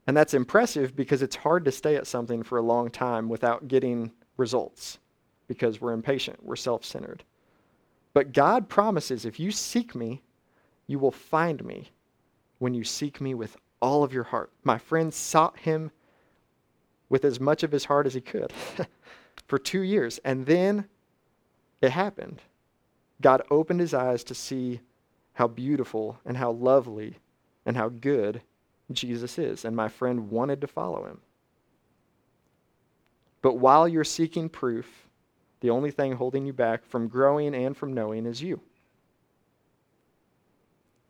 And 0.06 0.16
that's 0.16 0.34
impressive 0.34 0.94
because 0.94 1.22
it's 1.22 1.36
hard 1.36 1.64
to 1.64 1.72
stay 1.72 1.96
at 1.96 2.06
something 2.06 2.42
for 2.42 2.58
a 2.58 2.62
long 2.62 2.90
time 2.90 3.28
without 3.28 3.68
getting 3.68 4.12
results 4.36 4.98
because 5.48 5.80
we're 5.80 5.92
impatient, 5.92 6.44
we're 6.44 6.56
self 6.56 6.84
centered. 6.84 7.24
But 8.14 8.32
God 8.32 8.68
promises 8.68 9.24
if 9.24 9.38
you 9.40 9.50
seek 9.50 9.94
me, 9.94 10.22
you 10.86 10.98
will 10.98 11.10
find 11.10 11.64
me 11.64 11.90
when 12.58 12.72
you 12.72 12.84
seek 12.84 13.20
me 13.20 13.34
with 13.34 13.56
all 13.82 14.02
of 14.02 14.12
your 14.12 14.24
heart. 14.24 14.50
My 14.64 14.78
friend 14.78 15.12
sought 15.12 15.58
him 15.58 15.90
with 17.08 17.24
as 17.24 17.40
much 17.40 17.62
of 17.62 17.72
his 17.72 17.84
heart 17.84 18.06
as 18.06 18.14
he 18.14 18.20
could 18.20 18.52
for 19.46 19.58
two 19.58 19.82
years. 19.82 20.18
And 20.24 20.46
then 20.46 20.86
it 21.82 21.90
happened. 21.90 22.42
God 23.20 23.42
opened 23.50 23.80
his 23.80 23.94
eyes 23.94 24.24
to 24.24 24.34
see 24.34 24.80
how 25.36 25.46
beautiful 25.46 26.18
and 26.24 26.34
how 26.34 26.50
lovely 26.50 27.18
and 27.66 27.76
how 27.76 27.90
good 27.90 28.40
Jesus 28.90 29.38
is. 29.38 29.66
And 29.66 29.76
my 29.76 29.88
friend 29.88 30.30
wanted 30.30 30.62
to 30.62 30.66
follow 30.66 31.04
him. 31.04 31.20
But 33.42 33.58
while 33.58 33.86
you're 33.86 34.02
seeking 34.02 34.48
proof, 34.48 35.06
the 35.60 35.68
only 35.68 35.90
thing 35.90 36.12
holding 36.12 36.46
you 36.46 36.54
back 36.54 36.86
from 36.86 37.06
growing 37.06 37.54
and 37.54 37.76
from 37.76 37.92
knowing 37.92 38.24
is 38.24 38.40
you. 38.40 38.60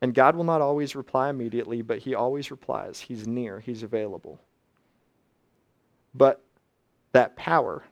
And 0.01 0.13
God 0.13 0.35
will 0.35 0.43
not 0.43 0.59
always 0.59 0.93
reply 0.93 1.29
immediately, 1.29 1.81
but 1.81 1.99
He 1.99 2.13
always 2.13 2.51
replies. 2.51 2.99
He's 2.99 3.25
near, 3.25 3.61
He's 3.61 3.81
available. 3.81 4.41
But 6.13 6.43
that 7.13 7.37
power, 7.37 7.85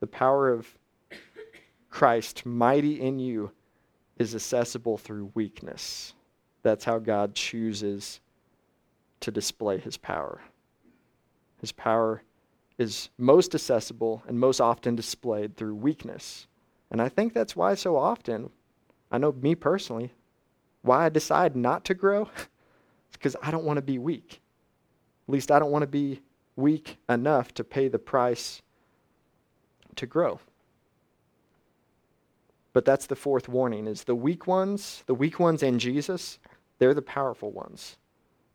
the 0.00 0.06
power 0.06 0.48
of 0.48 0.66
Christ, 1.90 2.46
mighty 2.46 3.00
in 3.00 3.18
you, 3.18 3.50
is 4.20 4.34
accessible 4.34 4.98
through 4.98 5.32
weakness. 5.34 6.12
That's 6.62 6.84
how 6.84 6.98
God 6.98 7.34
chooses 7.34 8.20
to 9.20 9.30
display 9.30 9.78
His 9.78 9.96
power. 9.96 10.42
His 11.60 11.72
power 11.72 12.22
is 12.78 13.08
most 13.16 13.54
accessible 13.54 14.22
and 14.28 14.38
most 14.38 14.60
often 14.60 14.94
displayed 14.94 15.56
through 15.56 15.74
weakness. 15.74 16.46
And 16.90 17.00
I 17.00 17.08
think 17.08 17.32
that's 17.32 17.56
why 17.56 17.74
so 17.74 17.96
often, 17.96 18.50
I 19.10 19.16
know 19.16 19.32
me 19.32 19.54
personally, 19.54 20.12
why 20.82 21.06
I 21.06 21.08
decide 21.08 21.56
not 21.56 21.84
to 21.86 21.94
grow? 21.94 22.28
it's 22.36 23.16
because 23.16 23.36
I 23.42 23.50
don't 23.50 23.64
want 23.64 23.78
to 23.78 23.82
be 23.82 23.98
weak. 23.98 24.40
At 25.28 25.32
least 25.32 25.50
I 25.50 25.58
don't 25.58 25.70
want 25.70 25.82
to 25.82 25.86
be 25.88 26.20
weak 26.56 26.98
enough 27.08 27.54
to 27.54 27.64
pay 27.64 27.88
the 27.88 27.98
price 27.98 28.60
to 29.96 30.06
grow. 30.06 30.40
But 32.80 32.86
that's 32.86 33.04
the 33.04 33.14
fourth 33.14 33.46
warning 33.46 33.86
is 33.86 34.04
the 34.04 34.14
weak 34.14 34.46
ones, 34.46 35.04
the 35.04 35.12
weak 35.12 35.38
ones 35.38 35.62
and 35.62 35.78
Jesus, 35.78 36.38
they're 36.78 36.94
the 36.94 37.02
powerful 37.02 37.50
ones. 37.52 37.98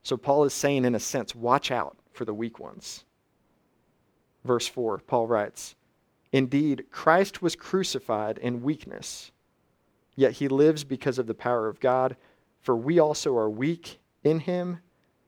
So 0.02 0.18
Paul 0.18 0.46
is 0.46 0.54
saying 0.56 0.84
in 0.84 0.96
a 0.96 1.00
sense, 1.00 1.36
watch 1.36 1.70
out 1.70 1.96
for 2.12 2.26
the 2.26 2.34
weak 2.34 2.58
ones. 2.58 3.06
Verse 4.44 4.68
4, 4.68 4.98
Paul 5.06 5.28
writes, 5.28 5.76
Indeed, 6.32 6.86
Christ 6.90 7.44
was 7.44 7.56
crucified 7.56 8.40
in 8.40 8.64
weakness 8.64 9.32
Yet 10.16 10.32
he 10.32 10.48
lives 10.48 10.84
because 10.84 11.20
of 11.20 11.28
the 11.28 11.36
power 11.36 11.68
of 11.68 11.80
God. 11.80 12.16
For 12.62 12.76
we 12.76 12.98
also 12.98 13.38
are 13.38 13.48
weak 13.48 14.00
in 14.24 14.40
him, 14.40 14.80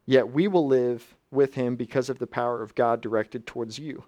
yet 0.08 0.32
we 0.32 0.48
will 0.48 0.66
live 0.66 1.16
with 1.30 1.54
him 1.54 1.76
because 1.76 2.10
of 2.10 2.18
the 2.18 2.26
power 2.26 2.64
of 2.64 2.74
God 2.74 3.00
directed 3.00 3.46
towards 3.46 3.78
you. 3.78 4.06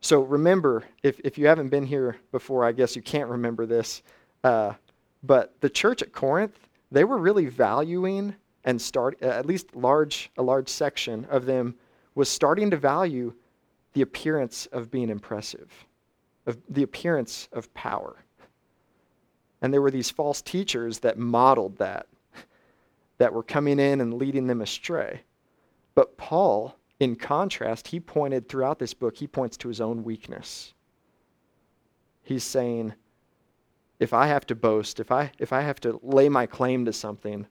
So 0.00 0.22
remember, 0.22 0.84
if, 1.02 1.20
if 1.24 1.38
you 1.38 1.46
haven't 1.46 1.68
been 1.68 1.86
here 1.86 2.16
before, 2.30 2.64
I 2.64 2.72
guess 2.72 2.94
you 2.94 3.02
can't 3.02 3.28
remember 3.28 3.66
this, 3.66 4.02
uh, 4.44 4.74
but 5.22 5.60
the 5.60 5.70
church 5.70 6.02
at 6.02 6.12
Corinth, 6.12 6.68
they 6.92 7.04
were 7.04 7.18
really 7.18 7.46
valuing 7.46 8.36
and 8.64 8.80
start 8.80 9.20
at 9.22 9.46
least 9.46 9.74
large 9.74 10.30
a 10.36 10.42
large 10.42 10.68
section 10.68 11.24
of 11.26 11.46
them 11.46 11.74
was 12.14 12.28
starting 12.28 12.70
to 12.70 12.76
value 12.76 13.32
the 13.92 14.02
appearance 14.02 14.66
of 14.66 14.90
being 14.90 15.08
impressive, 15.08 15.72
of 16.46 16.58
the 16.68 16.82
appearance 16.82 17.48
of 17.52 17.72
power. 17.74 18.16
And 19.62 19.72
there 19.72 19.82
were 19.82 19.90
these 19.90 20.10
false 20.10 20.42
teachers 20.42 20.98
that 21.00 21.18
modeled 21.18 21.78
that, 21.78 22.06
that 23.18 23.32
were 23.32 23.42
coming 23.42 23.78
in 23.78 24.00
and 24.00 24.14
leading 24.14 24.46
them 24.46 24.60
astray. 24.60 25.22
But 25.94 26.16
Paul, 26.16 26.76
in 27.00 27.16
contrast, 27.16 27.88
he 27.88 28.00
pointed 28.00 28.48
throughout 28.48 28.78
this 28.78 28.94
book, 28.94 29.16
he 29.16 29.26
points 29.26 29.56
to 29.58 29.68
his 29.68 29.80
own 29.80 30.02
weakness. 30.02 30.72
He's 32.22 32.44
saying, 32.44 32.94
if 34.00 34.12
I 34.12 34.26
have 34.26 34.46
to 34.46 34.54
boast, 34.54 35.00
if 35.00 35.10
I, 35.10 35.30
if 35.38 35.52
I 35.52 35.60
have 35.60 35.80
to 35.80 36.00
lay 36.02 36.28
my 36.28 36.46
claim 36.46 36.84
to 36.86 36.92
something, 36.92 37.46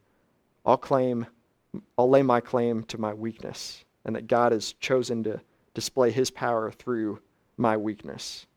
I'll 0.65 0.77
claim, 0.77 1.27
I'll 1.97 2.09
lay 2.09 2.23
my 2.23 2.39
claim 2.39 2.83
to 2.85 2.97
my 2.97 3.13
weakness, 3.13 3.85
and 4.03 4.15
that 4.15 4.27
God 4.27 4.51
has 4.51 4.73
chosen 4.73 5.23
to 5.23 5.39
display 5.73 6.11
his 6.11 6.31
power 6.31 6.71
through 6.71 7.19
my 7.57 7.77
weakness. 7.77 8.47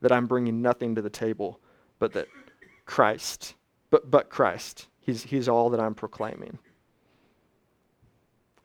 That 0.00 0.12
I'm 0.12 0.26
bringing 0.26 0.60
nothing 0.62 0.94
to 0.94 1.02
the 1.02 1.10
table 1.10 1.60
but 1.98 2.12
that 2.12 2.28
Christ, 2.86 3.54
but, 3.90 4.10
but 4.10 4.28
Christ, 4.28 4.88
he's, 5.00 5.22
he's 5.22 5.48
all 5.48 5.70
that 5.70 5.80
I'm 5.80 5.94
proclaiming. 5.94 6.58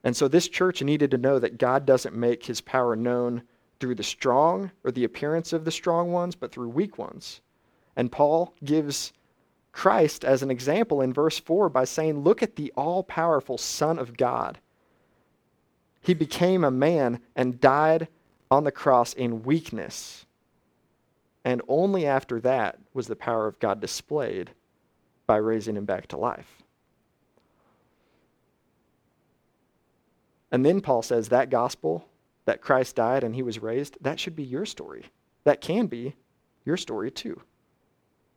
And 0.03 0.15
so 0.15 0.27
this 0.27 0.47
church 0.47 0.81
needed 0.81 1.12
to 1.12 1.17
know 1.17 1.39
that 1.39 1.57
God 1.57 1.85
doesn't 1.85 2.15
make 2.15 2.45
his 2.45 2.62
power 2.62 2.95
known 2.95 3.43
through 3.79 3.95
the 3.95 4.03
strong 4.03 4.71
or 4.83 4.91
the 4.91 5.03
appearance 5.03 5.53
of 5.53 5.65
the 5.65 5.71
strong 5.71 6.12
ones, 6.12 6.35
but 6.35 6.51
through 6.51 6.69
weak 6.69 6.97
ones. 6.97 7.41
And 7.95 8.12
Paul 8.12 8.53
gives 8.63 9.13
Christ 9.71 10.23
as 10.23 10.41
an 10.41 10.51
example 10.51 11.01
in 11.01 11.13
verse 11.13 11.39
4 11.39 11.69
by 11.69 11.85
saying, 11.85 12.19
Look 12.19 12.41
at 12.41 12.55
the 12.55 12.71
all 12.75 13.03
powerful 13.03 13.57
Son 13.57 13.99
of 13.99 14.17
God. 14.17 14.59
He 16.01 16.13
became 16.13 16.63
a 16.63 16.71
man 16.71 17.19
and 17.35 17.59
died 17.59 18.07
on 18.49 18.63
the 18.63 18.71
cross 18.71 19.13
in 19.13 19.43
weakness 19.43 20.25
and 21.49 21.62
only 21.67 22.05
after 22.05 22.39
that 22.41 22.79
was 22.93 23.07
the 23.07 23.15
power 23.15 23.47
of 23.47 23.59
God 23.59 23.79
displayed 23.79 24.51
by 25.25 25.38
raising 25.38 25.77
him 25.77 25.85
back 25.85 26.07
to 26.07 26.17
life. 26.17 26.63
And 30.51 30.65
then 30.65 30.81
Paul 30.81 31.01
says 31.01 31.29
that 31.29 31.49
gospel, 31.49 32.05
that 32.45 32.62
Christ 32.62 32.95
died 32.95 33.23
and 33.23 33.35
he 33.35 33.43
was 33.43 33.59
raised, 33.59 33.97
that 34.01 34.19
should 34.19 34.35
be 34.35 34.43
your 34.43 34.65
story. 34.65 35.05
That 35.43 35.62
can 35.62 35.88
be 35.88 36.15
your 36.65 36.77
story 36.77 37.12
too. 37.12 37.41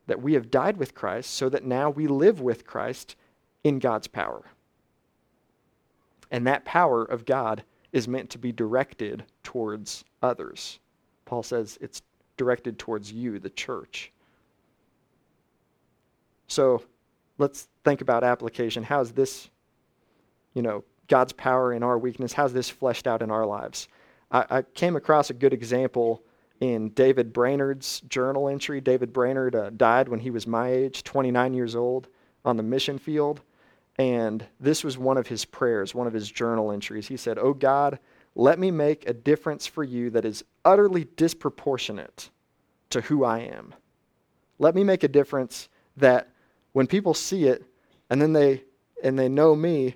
That 0.07 0.21
we 0.21 0.33
have 0.33 0.51
died 0.51 0.77
with 0.77 0.93
Christ 0.93 1.31
so 1.31 1.49
that 1.49 1.65
now 1.65 1.89
we 1.89 2.07
live 2.07 2.41
with 2.41 2.67
Christ 2.67 3.15
in 3.63 3.79
God's 3.79 4.07
power. 4.07 4.43
And 6.29 6.45
that 6.47 6.65
power 6.65 7.03
of 7.03 7.25
God 7.25 7.63
is 7.91 8.07
meant 8.07 8.29
to 8.31 8.37
be 8.37 8.51
directed 8.51 9.23
towards 9.43 10.03
others. 10.21 10.79
Paul 11.25 11.43
says 11.43 11.77
it's 11.79 12.01
directed 12.37 12.79
towards 12.79 13.11
you, 13.11 13.39
the 13.39 13.49
church. 13.49 14.11
So 16.47 16.83
let's 17.37 17.67
think 17.83 18.01
about 18.01 18.23
application. 18.23 18.83
How's 18.83 19.11
this, 19.11 19.49
you 20.53 20.61
know, 20.61 20.83
God's 21.07 21.33
power 21.33 21.73
in 21.73 21.83
our 21.83 21.97
weakness, 21.97 22.33
how's 22.33 22.53
this 22.53 22.69
fleshed 22.69 23.07
out 23.07 23.21
in 23.21 23.31
our 23.31 23.45
lives? 23.45 23.87
I, 24.31 24.45
I 24.49 24.61
came 24.61 24.95
across 24.95 25.29
a 25.29 25.33
good 25.33 25.53
example 25.53 26.23
in 26.59 26.89
David 26.89 27.33
Brainerd's 27.33 28.01
journal 28.01 28.47
entry. 28.47 28.79
David 28.79 29.11
Brainerd 29.11 29.55
uh, 29.55 29.69
died 29.71 30.07
when 30.07 30.19
he 30.19 30.29
was 30.29 30.47
my 30.47 30.69
age, 30.71 31.03
29 31.03 31.53
years 31.53 31.75
old, 31.75 32.07
on 32.45 32.57
the 32.57 32.63
mission 32.63 32.97
field. 32.97 33.41
And 33.97 34.45
this 34.59 34.83
was 34.83 34.97
one 34.97 35.17
of 35.17 35.27
his 35.27 35.45
prayers, 35.45 35.93
one 35.93 36.07
of 36.07 36.13
his 36.13 36.31
journal 36.31 36.71
entries. 36.71 37.07
He 37.07 37.17
said, 37.17 37.37
Oh 37.37 37.53
God, 37.53 37.99
let 38.35 38.57
me 38.57 38.71
make 38.71 39.07
a 39.07 39.13
difference 39.13 39.67
for 39.67 39.83
you 39.83 40.09
that 40.11 40.25
is 40.25 40.43
utterly 40.65 41.05
disproportionate 41.15 42.29
to 42.89 43.01
who 43.01 43.23
I 43.23 43.39
am. 43.39 43.75
Let 44.57 44.73
me 44.73 44.83
make 44.83 45.03
a 45.03 45.07
difference 45.07 45.69
that 45.97 46.29
when 46.71 46.87
people 46.87 47.13
see 47.13 47.45
it 47.45 47.63
and 48.09 48.21
then 48.21 48.33
they 48.33 48.63
and 49.03 49.19
they 49.19 49.27
know 49.27 49.55
me, 49.55 49.95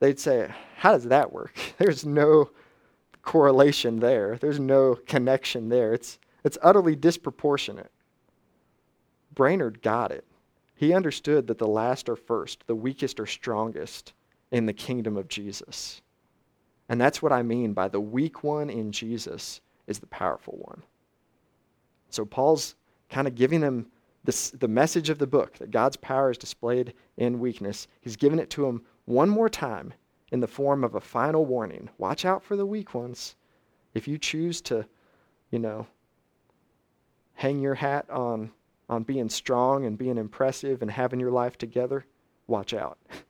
they'd 0.00 0.20
say, 0.20 0.50
"How 0.76 0.92
does 0.92 1.04
that 1.04 1.32
work?" 1.32 1.56
There's 1.78 2.04
no 2.04 2.50
correlation 3.22 3.98
there. 3.98 4.38
There's 4.38 4.60
no 4.60 4.94
connection 5.06 5.68
there. 5.68 5.92
It's 5.92 6.18
it's 6.44 6.58
utterly 6.62 6.94
disproportionate. 6.94 7.90
Brainerd 9.34 9.82
got 9.82 10.12
it. 10.12 10.24
He 10.76 10.92
understood 10.92 11.46
that 11.46 11.58
the 11.58 11.66
last 11.66 12.08
are 12.08 12.16
first, 12.16 12.66
the 12.66 12.74
weakest 12.74 13.18
are 13.18 13.26
strongest 13.26 14.12
in 14.50 14.66
the 14.66 14.72
kingdom 14.72 15.16
of 15.16 15.28
Jesus. 15.28 16.02
And 16.88 17.00
that's 17.00 17.20
what 17.20 17.32
I 17.32 17.42
mean 17.42 17.72
by 17.72 17.88
the 17.88 18.00
weak 18.00 18.44
one 18.44 18.70
in 18.70 18.92
Jesus 18.92 19.60
is 19.86 19.98
the 19.98 20.06
powerful 20.06 20.54
one. 20.58 20.82
So 22.10 22.24
Paul's 22.24 22.76
kind 23.10 23.26
of 23.26 23.34
giving 23.34 23.60
them 23.60 23.86
this, 24.24 24.50
the 24.50 24.68
message 24.68 25.10
of 25.10 25.18
the 25.18 25.26
book 25.26 25.54
that 25.58 25.70
God's 25.70 25.96
power 25.96 26.30
is 26.30 26.38
displayed 26.38 26.94
in 27.16 27.40
weakness. 27.40 27.88
He's 28.00 28.16
given 28.16 28.38
it 28.38 28.50
to 28.50 28.66
him 28.66 28.82
one 29.06 29.28
more 29.28 29.48
time 29.48 29.94
in 30.30 30.40
the 30.40 30.46
form 30.46 30.84
of 30.84 30.94
a 30.94 31.00
final 31.00 31.46
warning. 31.46 31.88
Watch 31.96 32.24
out 32.24 32.42
for 32.42 32.56
the 32.56 32.66
weak 32.66 32.94
ones. 32.94 33.36
If 33.94 34.06
you 34.06 34.18
choose 34.18 34.60
to, 34.62 34.86
you 35.50 35.58
know, 35.58 35.86
hang 37.34 37.60
your 37.60 37.74
hat 37.74 38.08
on 38.10 38.52
on 38.88 39.02
being 39.02 39.28
strong 39.28 39.84
and 39.84 39.98
being 39.98 40.16
impressive 40.16 40.80
and 40.80 40.90
having 40.90 41.18
your 41.18 41.32
life 41.32 41.58
together, 41.58 42.04
watch 42.46 42.74
out. 42.74 42.98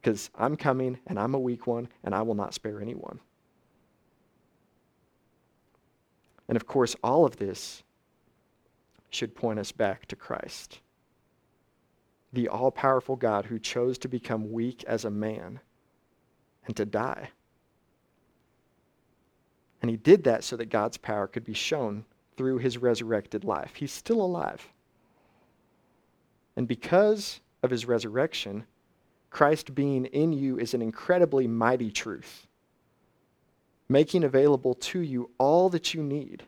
Because 0.00 0.30
I'm 0.34 0.56
coming 0.56 0.98
and 1.06 1.16
I'm 1.16 1.32
a 1.32 1.38
weak 1.38 1.68
one 1.68 1.88
and 2.02 2.12
I 2.12 2.22
will 2.22 2.34
not 2.34 2.54
spare 2.54 2.80
anyone. 2.80 3.20
And 6.48 6.56
of 6.56 6.66
course, 6.66 6.96
all 7.04 7.24
of 7.24 7.36
this 7.36 7.84
should 9.10 9.36
point 9.36 9.60
us 9.60 9.70
back 9.70 10.06
to 10.06 10.16
Christ, 10.16 10.80
the 12.32 12.48
all 12.48 12.70
powerful 12.70 13.16
God 13.16 13.46
who 13.46 13.58
chose 13.58 13.98
to 13.98 14.08
become 14.08 14.52
weak 14.52 14.84
as 14.84 15.04
a 15.04 15.10
man 15.10 15.60
and 16.66 16.76
to 16.76 16.84
die. 16.84 17.30
And 19.80 19.90
he 19.90 19.96
did 19.96 20.24
that 20.24 20.44
so 20.44 20.56
that 20.56 20.70
God's 20.70 20.96
power 20.96 21.26
could 21.26 21.44
be 21.44 21.54
shown 21.54 22.04
through 22.36 22.58
his 22.58 22.78
resurrected 22.78 23.44
life. 23.44 23.72
He's 23.74 23.92
still 23.92 24.22
alive. 24.22 24.66
And 26.56 26.68
because 26.68 27.40
of 27.62 27.70
his 27.70 27.84
resurrection, 27.86 28.64
Christ 29.30 29.74
being 29.74 30.06
in 30.06 30.32
you 30.32 30.58
is 30.58 30.74
an 30.74 30.82
incredibly 30.82 31.46
mighty 31.46 31.90
truth, 31.90 32.46
making 33.88 34.24
available 34.24 34.74
to 34.74 35.00
you 35.00 35.30
all 35.38 35.68
that 35.70 35.94
you 35.94 36.02
need. 36.02 36.44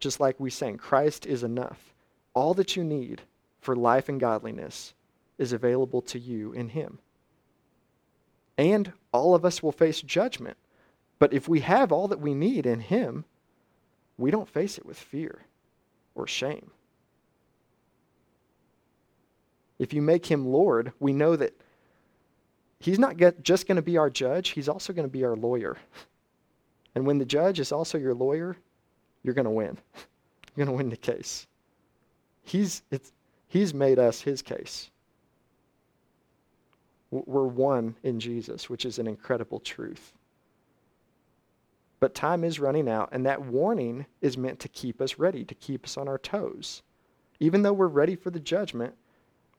Just 0.00 0.20
like 0.20 0.40
we 0.40 0.50
sang, 0.50 0.76
Christ 0.76 1.26
is 1.26 1.42
enough. 1.44 1.94
All 2.34 2.54
that 2.54 2.76
you 2.76 2.82
need 2.82 3.22
for 3.60 3.76
life 3.76 4.08
and 4.08 4.18
godliness 4.18 4.94
is 5.38 5.52
available 5.52 6.02
to 6.02 6.18
you 6.18 6.52
in 6.52 6.68
him. 6.68 6.98
And 8.56 8.92
all 9.12 9.34
of 9.34 9.44
us 9.44 9.62
will 9.62 9.72
face 9.72 10.00
judgment. 10.00 10.56
But 11.18 11.32
if 11.32 11.48
we 11.48 11.60
have 11.60 11.92
all 11.92 12.08
that 12.08 12.20
we 12.20 12.34
need 12.34 12.66
in 12.66 12.80
him, 12.80 13.24
we 14.16 14.30
don't 14.30 14.48
face 14.48 14.78
it 14.78 14.86
with 14.86 14.98
fear 14.98 15.42
or 16.14 16.26
shame. 16.26 16.70
If 19.78 19.92
you 19.92 20.02
make 20.02 20.26
him 20.26 20.46
Lord, 20.46 20.92
we 21.00 21.12
know 21.12 21.34
that 21.34 21.52
he's 22.78 22.98
not 22.98 23.16
just 23.42 23.66
going 23.66 23.76
to 23.76 23.82
be 23.82 23.98
our 23.98 24.10
judge, 24.10 24.50
he's 24.50 24.68
also 24.68 24.92
going 24.92 25.08
to 25.08 25.12
be 25.12 25.24
our 25.24 25.36
lawyer. 25.36 25.76
And 26.94 27.06
when 27.06 27.18
the 27.18 27.24
judge 27.24 27.58
is 27.58 27.72
also 27.72 27.98
your 27.98 28.14
lawyer, 28.14 28.56
you're 29.22 29.34
going 29.34 29.46
to 29.46 29.50
win. 29.50 29.78
You're 30.56 30.66
going 30.66 30.78
to 30.78 30.84
win 30.84 30.90
the 30.90 30.96
case. 30.96 31.48
He's, 32.44 32.82
he's 33.48 33.74
made 33.74 33.98
us 33.98 34.20
his 34.20 34.40
case. 34.40 34.88
We're 37.26 37.46
one 37.46 37.96
in 38.02 38.18
Jesus, 38.18 38.68
which 38.68 38.84
is 38.84 38.98
an 38.98 39.06
incredible 39.06 39.60
truth. 39.60 40.12
But 42.00 42.14
time 42.14 42.44
is 42.44 42.60
running 42.60 42.88
out, 42.88 43.10
and 43.12 43.24
that 43.24 43.42
warning 43.42 44.06
is 44.20 44.36
meant 44.36 44.58
to 44.60 44.68
keep 44.68 45.00
us 45.00 45.18
ready, 45.18 45.44
to 45.44 45.54
keep 45.54 45.84
us 45.84 45.96
on 45.96 46.08
our 46.08 46.18
toes. 46.18 46.82
Even 47.40 47.62
though 47.62 47.72
we're 47.72 47.86
ready 47.86 48.16
for 48.16 48.30
the 48.30 48.40
judgment, 48.40 48.94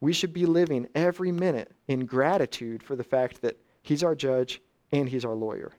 we 0.01 0.13
should 0.13 0.33
be 0.33 0.45
living 0.45 0.87
every 0.93 1.31
minute 1.31 1.71
in 1.87 2.05
gratitude 2.05 2.83
for 2.83 2.95
the 2.95 3.03
fact 3.03 3.41
that 3.41 3.57
He's 3.81 4.03
our 4.03 4.15
judge 4.15 4.61
and 4.91 5.09
He's 5.09 5.25
our 5.25 5.33
lawyer. 5.33 5.71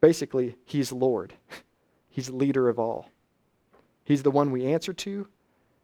Basically, 0.00 0.56
He's 0.64 0.92
Lord, 0.92 1.34
He's 2.08 2.30
leader 2.30 2.68
of 2.68 2.78
all. 2.78 3.10
He's 4.04 4.22
the 4.22 4.30
one 4.30 4.50
we 4.50 4.66
answer 4.66 4.92
to, 4.92 5.28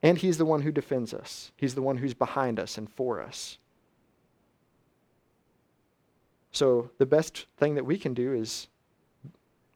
and 0.03 0.19
He's 0.19 0.39
the 0.39 0.47
one 0.47 0.63
who 0.63 0.73
defends 0.73 1.15
us. 1.15 1.53
He's 1.57 1.75
the 1.75 1.83
one 1.83 1.99
who's 1.99 2.15
behind 2.15 2.59
us 2.59 2.79
and 2.79 2.91
for 2.91 3.21
us. 3.21 3.59
So, 6.53 6.91
the 6.99 7.07
best 7.07 7.47
thing 7.59 7.75
that 7.75 7.85
we 7.85 7.99
can 7.99 8.15
do 8.15 8.33
is 8.33 8.69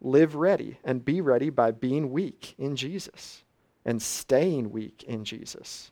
live 0.00 0.34
ready 0.34 0.78
and 0.82 1.04
be 1.04 1.20
ready 1.20 1.50
by 1.50 1.70
being 1.72 2.10
weak 2.10 2.54
in 2.58 2.76
Jesus 2.76 3.44
and 3.84 4.00
staying 4.00 4.70
weak 4.70 5.02
in 5.04 5.24
Jesus. 5.24 5.90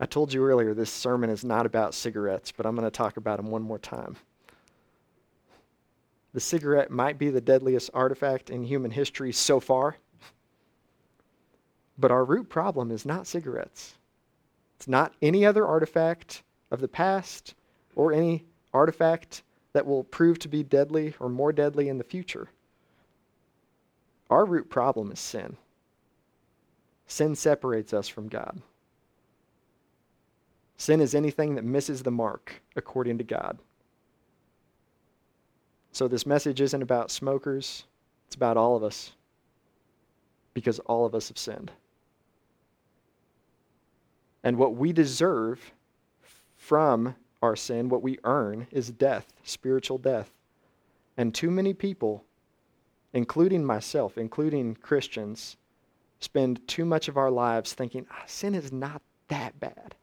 I 0.00 0.06
told 0.06 0.32
you 0.32 0.44
earlier 0.44 0.74
this 0.74 0.90
sermon 0.90 1.30
is 1.30 1.44
not 1.44 1.66
about 1.66 1.94
cigarettes, 1.94 2.52
but 2.52 2.66
I'm 2.66 2.74
going 2.74 2.86
to 2.86 2.90
talk 2.90 3.16
about 3.16 3.36
them 3.36 3.50
one 3.50 3.62
more 3.62 3.78
time. 3.78 4.16
The 6.32 6.40
cigarette 6.40 6.90
might 6.90 7.16
be 7.16 7.30
the 7.30 7.40
deadliest 7.40 7.90
artifact 7.94 8.50
in 8.50 8.64
human 8.64 8.90
history 8.90 9.32
so 9.32 9.60
far, 9.60 9.96
but 11.96 12.10
our 12.10 12.24
root 12.24 12.48
problem 12.48 12.90
is 12.90 13.06
not 13.06 13.28
cigarettes. 13.28 13.94
It's 14.76 14.88
not 14.88 15.14
any 15.22 15.46
other 15.46 15.64
artifact 15.64 16.42
of 16.74 16.80
the 16.80 16.88
past 16.88 17.54
or 17.96 18.12
any 18.12 18.44
artifact 18.74 19.42
that 19.72 19.86
will 19.86 20.04
prove 20.04 20.38
to 20.40 20.48
be 20.48 20.62
deadly 20.62 21.14
or 21.20 21.28
more 21.28 21.52
deadly 21.52 21.88
in 21.88 21.96
the 21.96 22.04
future. 22.04 22.50
Our 24.28 24.44
root 24.44 24.68
problem 24.68 25.12
is 25.12 25.20
sin. 25.20 25.56
Sin 27.06 27.34
separates 27.34 27.94
us 27.94 28.08
from 28.08 28.28
God. 28.28 28.60
Sin 30.76 31.00
is 31.00 31.14
anything 31.14 31.54
that 31.54 31.64
misses 31.64 32.02
the 32.02 32.10
mark 32.10 32.60
according 32.76 33.18
to 33.18 33.24
God. 33.24 33.58
So, 35.92 36.08
this 36.08 36.26
message 36.26 36.60
isn't 36.60 36.82
about 36.82 37.12
smokers, 37.12 37.84
it's 38.26 38.34
about 38.34 38.56
all 38.56 38.74
of 38.74 38.82
us 38.82 39.12
because 40.52 40.80
all 40.80 41.06
of 41.06 41.14
us 41.14 41.28
have 41.28 41.38
sinned. 41.38 41.70
And 44.42 44.56
what 44.56 44.74
we 44.74 44.92
deserve 44.92 45.72
from 46.64 47.14
our 47.42 47.56
sin, 47.56 47.88
what 47.88 48.02
we 48.02 48.18
earn, 48.24 48.66
is 48.70 48.90
death, 48.90 49.32
spiritual 49.42 49.98
death. 49.98 50.30
And 51.16 51.34
too 51.34 51.50
many 51.50 51.74
people, 51.74 52.24
including 53.12 53.64
myself, 53.64 54.16
including 54.16 54.76
Christians, 54.76 55.56
spend 56.20 56.66
too 56.66 56.84
much 56.84 57.08
of 57.08 57.16
our 57.16 57.30
lives 57.30 57.72
thinking, 57.72 58.06
ah, 58.10 58.22
sin 58.26 58.54
is 58.54 58.72
not 58.72 59.02
that 59.28 59.58
bad 59.60 59.94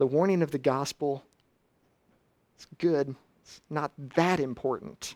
the 0.00 0.06
warning 0.06 0.40
of 0.40 0.50
the 0.50 0.58
gospel 0.58 1.22
is 2.58 2.66
good. 2.78 3.14
It's 3.42 3.60
not 3.68 3.92
that 4.16 4.40
important. 4.40 5.14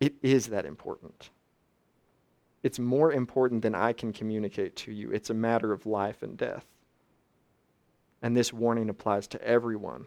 It 0.00 0.14
is 0.22 0.46
that 0.46 0.64
important. 0.64 1.28
It's 2.62 2.78
more 2.78 3.12
important 3.12 3.60
than 3.60 3.74
I 3.74 3.92
can 3.92 4.10
communicate 4.10 4.74
to 4.76 4.90
you. 4.90 5.10
It's 5.10 5.28
a 5.28 5.34
matter 5.34 5.70
of 5.70 5.84
life 5.84 6.22
and 6.22 6.34
death. 6.34 6.64
And 8.22 8.36
this 8.36 8.52
warning 8.52 8.88
applies 8.88 9.26
to 9.28 9.42
everyone 9.42 10.06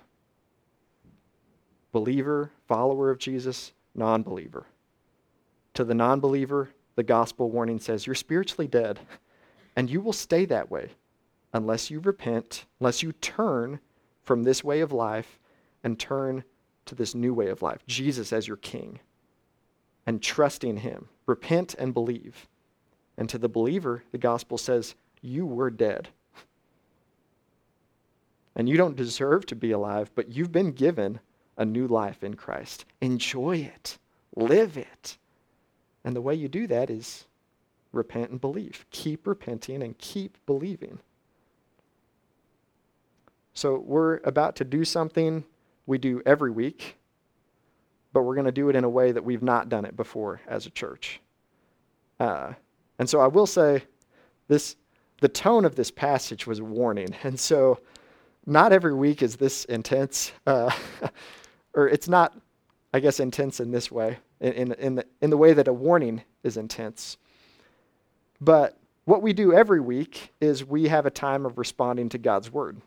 believer, 1.92 2.52
follower 2.68 3.10
of 3.10 3.20
Jesus, 3.20 3.72
non 3.94 4.24
believer. 4.24 4.66
To 5.76 5.84
the 5.84 5.94
non 5.94 6.20
believer, 6.20 6.70
the 6.96 7.04
gospel 7.04 7.52
warning 7.52 7.80
says, 7.80 8.06
You're 8.06 8.16
spiritually 8.16 8.68
dead, 8.68 9.00
and 9.76 9.90
you 9.90 10.02
will 10.02 10.14
stay 10.14 10.46
that 10.46 10.72
way 10.72 10.92
unless 11.54 11.90
you 11.90 12.00
repent, 12.00 12.66
unless 12.80 13.02
you 13.02 13.14
turn 13.14 13.80
from 14.24 14.44
this 14.44 14.64
way 14.64 14.82
of 14.82 14.92
life 14.92 15.40
and 15.84 16.00
turn 16.00 16.44
to 16.86 16.96
this 16.96 17.16
new 17.16 17.34
way 17.34 17.48
of 17.48 17.62
life, 17.62 17.80
Jesus 17.88 18.34
as 18.34 18.48
your 18.48 18.58
king, 18.58 19.00
and 20.06 20.22
trusting 20.22 20.78
him. 20.78 21.10
Repent 21.26 21.76
and 21.76 21.94
believe. 21.94 22.48
And 23.18 23.30
to 23.30 23.38
the 23.38 23.50
believer, 23.50 24.04
the 24.12 24.18
gospel 24.18 24.58
says, 24.58 24.96
You 25.22 25.46
were 25.46 25.70
dead. 25.70 26.10
And 28.56 28.70
you 28.70 28.78
don't 28.78 28.96
deserve 28.96 29.46
to 29.48 29.56
be 29.56 29.72
alive, 29.72 30.12
but 30.16 30.30
you've 30.30 30.52
been 30.52 30.72
given 30.72 31.20
a 31.58 31.66
new 31.66 31.88
life 31.88 32.24
in 32.24 32.36
Christ. 32.36 32.86
Enjoy 33.02 33.58
it, 33.58 33.98
live 34.36 34.78
it. 34.78 35.18
And 36.04 36.16
the 36.16 36.22
way 36.22 36.36
you 36.36 36.48
do 36.48 36.68
that 36.68 36.90
is 36.90 37.26
repent 37.92 38.30
and 38.30 38.40
believe. 38.40 38.86
Keep 38.92 39.26
repenting 39.26 39.82
and 39.82 39.98
keep 39.98 40.38
believing. 40.46 41.00
So 43.54 43.78
we're 43.78 44.18
about 44.18 44.58
to 44.58 44.66
do 44.66 44.84
something 44.86 45.46
we 45.86 45.98
do 45.98 46.22
every 46.26 46.52
week, 46.52 46.98
but 48.12 48.24
we're 48.24 48.36
going 48.36 48.46
to 48.46 48.52
do 48.52 48.70
it 48.70 48.76
in 48.76 48.84
a 48.84 48.90
way 48.90 49.12
that 49.12 49.24
we've 49.24 49.42
not 49.42 49.70
done 49.70 49.86
it 49.86 49.96
before 49.96 50.42
as 50.48 50.66
a 50.66 50.70
church. 50.70 51.22
Uh, 52.20 52.54
and 53.00 53.10
so 53.10 53.20
I 53.20 53.28
will 53.28 53.48
say 53.48 53.84
this 54.48 54.76
the 55.22 55.30
tone 55.30 55.64
of 55.64 55.76
this 55.76 55.92
passage 55.92 56.46
was 56.46 56.62
warning. 56.62 57.16
And 57.24 57.40
so 57.40 57.80
not 58.46 58.72
every 58.72 58.94
week 58.94 59.22
is 59.22 59.36
this 59.36 59.66
intense, 59.66 60.32
uh, 60.46 60.72
or 61.74 61.88
it's 61.88 62.08
not, 62.08 62.38
I 62.94 63.00
guess, 63.00 63.20
intense 63.20 63.60
in 63.60 63.72
this 63.72 63.92
way, 63.92 64.20
in, 64.40 64.74
in, 64.74 64.96
the, 64.96 65.06
in 65.22 65.30
the 65.30 65.38
way 65.38 65.54
that 65.54 65.68
a 65.68 65.74
warning 65.74 66.22
is 66.44 66.58
intense. 66.58 67.18
But 68.40 68.78
what 69.06 69.22
we 69.22 69.34
do 69.34 69.54
every 69.54 69.80
week 69.80 70.34
is 70.42 70.66
we 70.66 70.88
have 70.88 71.06
a 71.06 71.12
time 71.12 71.46
of 71.46 71.58
responding 71.58 72.10
to 72.10 72.18
God's 72.18 72.52
word. 72.52 72.82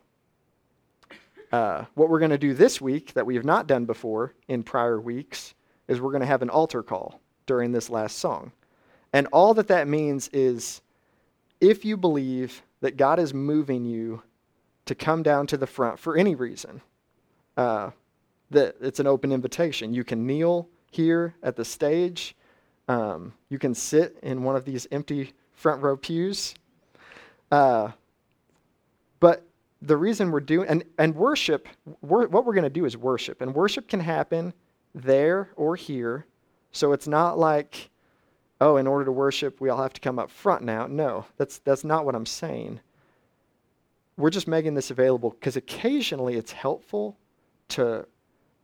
Uh, 1.50 1.84
what 1.94 2.10
we're 2.10 2.18
going 2.18 2.30
to 2.30 2.38
do 2.38 2.52
this 2.52 2.80
week 2.80 3.14
that 3.14 3.24
we 3.24 3.34
have 3.34 3.44
not 3.44 3.66
done 3.66 3.86
before 3.86 4.34
in 4.48 4.62
prior 4.62 5.00
weeks 5.00 5.54
is 5.88 6.00
we're 6.00 6.10
going 6.10 6.20
to 6.20 6.26
have 6.26 6.42
an 6.42 6.50
altar 6.50 6.82
call 6.82 7.20
during 7.46 7.72
this 7.72 7.88
last 7.88 8.18
song. 8.18 8.52
And 9.12 9.26
all 9.32 9.54
that 9.54 9.68
that 9.68 9.88
means 9.88 10.28
is 10.28 10.82
if 11.60 11.84
you 11.84 11.96
believe 11.96 12.62
that 12.80 12.96
God 12.96 13.18
is 13.18 13.32
moving 13.32 13.84
you 13.84 14.22
to 14.88 14.94
come 14.94 15.22
down 15.22 15.46
to 15.46 15.56
the 15.56 15.66
front 15.66 15.98
for 15.98 16.16
any 16.16 16.34
reason, 16.34 16.80
uh, 17.56 17.90
that 18.50 18.76
it's 18.80 19.00
an 19.00 19.06
open 19.06 19.30
invitation. 19.32 19.94
You 19.94 20.04
can 20.04 20.26
kneel 20.26 20.68
here 20.90 21.34
at 21.42 21.56
the 21.56 21.64
stage. 21.64 22.34
Um, 22.88 23.34
you 23.50 23.58
can 23.58 23.74
sit 23.74 24.18
in 24.22 24.42
one 24.42 24.56
of 24.56 24.64
these 24.64 24.86
empty 24.90 25.32
front 25.52 25.82
row 25.82 25.96
pews. 25.96 26.54
Uh, 27.50 27.90
but 29.20 29.44
the 29.82 29.96
reason 29.96 30.30
we're 30.30 30.40
doing, 30.40 30.68
and, 30.68 30.84
and 30.98 31.14
worship, 31.14 31.68
what 32.00 32.30
we're 32.30 32.54
going 32.54 32.62
to 32.62 32.70
do 32.70 32.86
is 32.86 32.96
worship. 32.96 33.42
And 33.42 33.54
worship 33.54 33.88
can 33.88 34.00
happen 34.00 34.54
there 34.94 35.50
or 35.56 35.76
here. 35.76 36.24
So 36.72 36.92
it's 36.92 37.06
not 37.06 37.38
like, 37.38 37.90
oh, 38.60 38.76
in 38.76 38.86
order 38.86 39.04
to 39.04 39.12
worship, 39.12 39.60
we 39.60 39.68
all 39.68 39.82
have 39.82 39.92
to 39.92 40.00
come 40.00 40.18
up 40.18 40.30
front 40.30 40.62
now. 40.62 40.86
No, 40.86 41.26
that's, 41.36 41.58
that's 41.58 41.84
not 41.84 42.06
what 42.06 42.14
I'm 42.14 42.26
saying. 42.26 42.80
We're 44.18 44.30
just 44.30 44.48
making 44.48 44.74
this 44.74 44.90
available 44.90 45.30
because 45.30 45.56
occasionally 45.56 46.34
it's 46.34 46.52
helpful 46.52 47.16
to, 47.68 48.04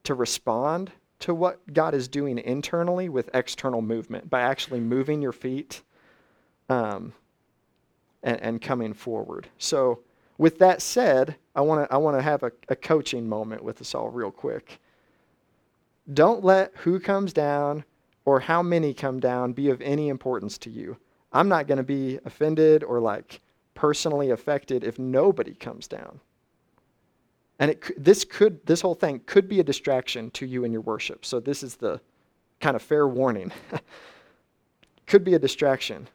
to 0.03 0.15
respond 0.15 0.91
to 1.21 1.33
what 1.33 1.73
God 1.73 1.95
is 1.95 2.09
doing 2.09 2.39
internally 2.39 3.09
with 3.09 3.31
external 3.33 3.81
movement 3.81 4.29
by 4.29 4.41
actually 4.41 4.81
moving 4.81 5.23
your 5.23 5.33
feet 5.33 5.81
um, 6.69 7.13
and, 8.23 8.41
and 8.41 8.61
coming 8.61 8.93
forward. 8.93 9.49
So, 9.57 10.01
with 10.37 10.59
that 10.59 10.83
said, 10.83 11.37
I 11.55 11.61
want 11.61 11.89
to 11.89 11.95
I 11.95 11.97
want 11.97 12.19
to 12.19 12.23
have 12.23 12.43
a, 12.43 12.51
a 12.69 12.75
coaching 12.75 13.29
moment 13.29 13.63
with 13.63 13.81
us 13.81 13.95
all 13.95 14.11
real 14.11 14.33
quick. 14.33 14.81
Don't 16.13 16.45
let 16.45 16.73
who 16.79 16.99
comes 16.99 17.33
down 17.33 17.85
or 18.25 18.41
how 18.41 18.63
many 18.63 18.93
come 18.93 19.21
down 19.21 19.53
be 19.53 19.71
of 19.71 19.81
any 19.81 20.09
importance 20.09 20.59
to 20.59 20.71
you. 20.71 20.97
I'm 21.33 21.49
not 21.49 21.69
going 21.69 21.79
to 21.79 21.85
be 21.85 22.19
offended 22.25 22.83
or 22.83 23.01
like 23.01 23.41
personally 23.75 24.31
affected 24.31 24.85
if 24.85 24.99
nobody 24.99 25.55
comes 25.55 25.87
down. 25.87 26.21
And 27.59 27.71
it, 27.73 28.03
this 28.03 28.25
could 28.25 28.65
this 28.67 28.81
whole 28.81 28.95
thing 28.95 29.21
could 29.27 29.49
be 29.49 29.61
a 29.61 29.65
distraction 29.65 30.31
to 30.33 30.47
you 30.47 30.65
in 30.65 30.73
your 30.73 30.81
worship. 30.81 31.25
So 31.25 31.41
this 31.41 31.63
is 31.63 31.77
the 31.77 32.01
kind 32.61 32.75
of 32.75 32.83
fair 32.83 33.07
warning. 33.07 33.53
could 35.07 35.25
be 35.25 35.35
a 35.35 35.39
distraction. 35.39 36.09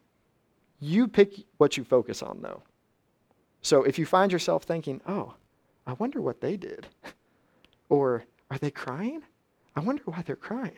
You 0.79 1.07
pick 1.07 1.35
what 1.57 1.77
you 1.77 1.83
focus 1.83 2.21
on 2.21 2.41
though. 2.41 2.63
So 3.61 3.83
if 3.83 3.99
you 3.99 4.05
find 4.05 4.31
yourself 4.31 4.63
thinking, 4.63 5.01
"Oh, 5.07 5.35
I 5.87 5.93
wonder 5.93 6.21
what 6.21 6.41
they 6.41 6.57
did." 6.57 6.87
or 7.89 8.25
are 8.51 8.57
they 8.57 8.71
crying? 8.71 9.23
I 9.75 9.81
wonder 9.81 10.03
why 10.05 10.23
they're 10.23 10.35
crying. 10.35 10.77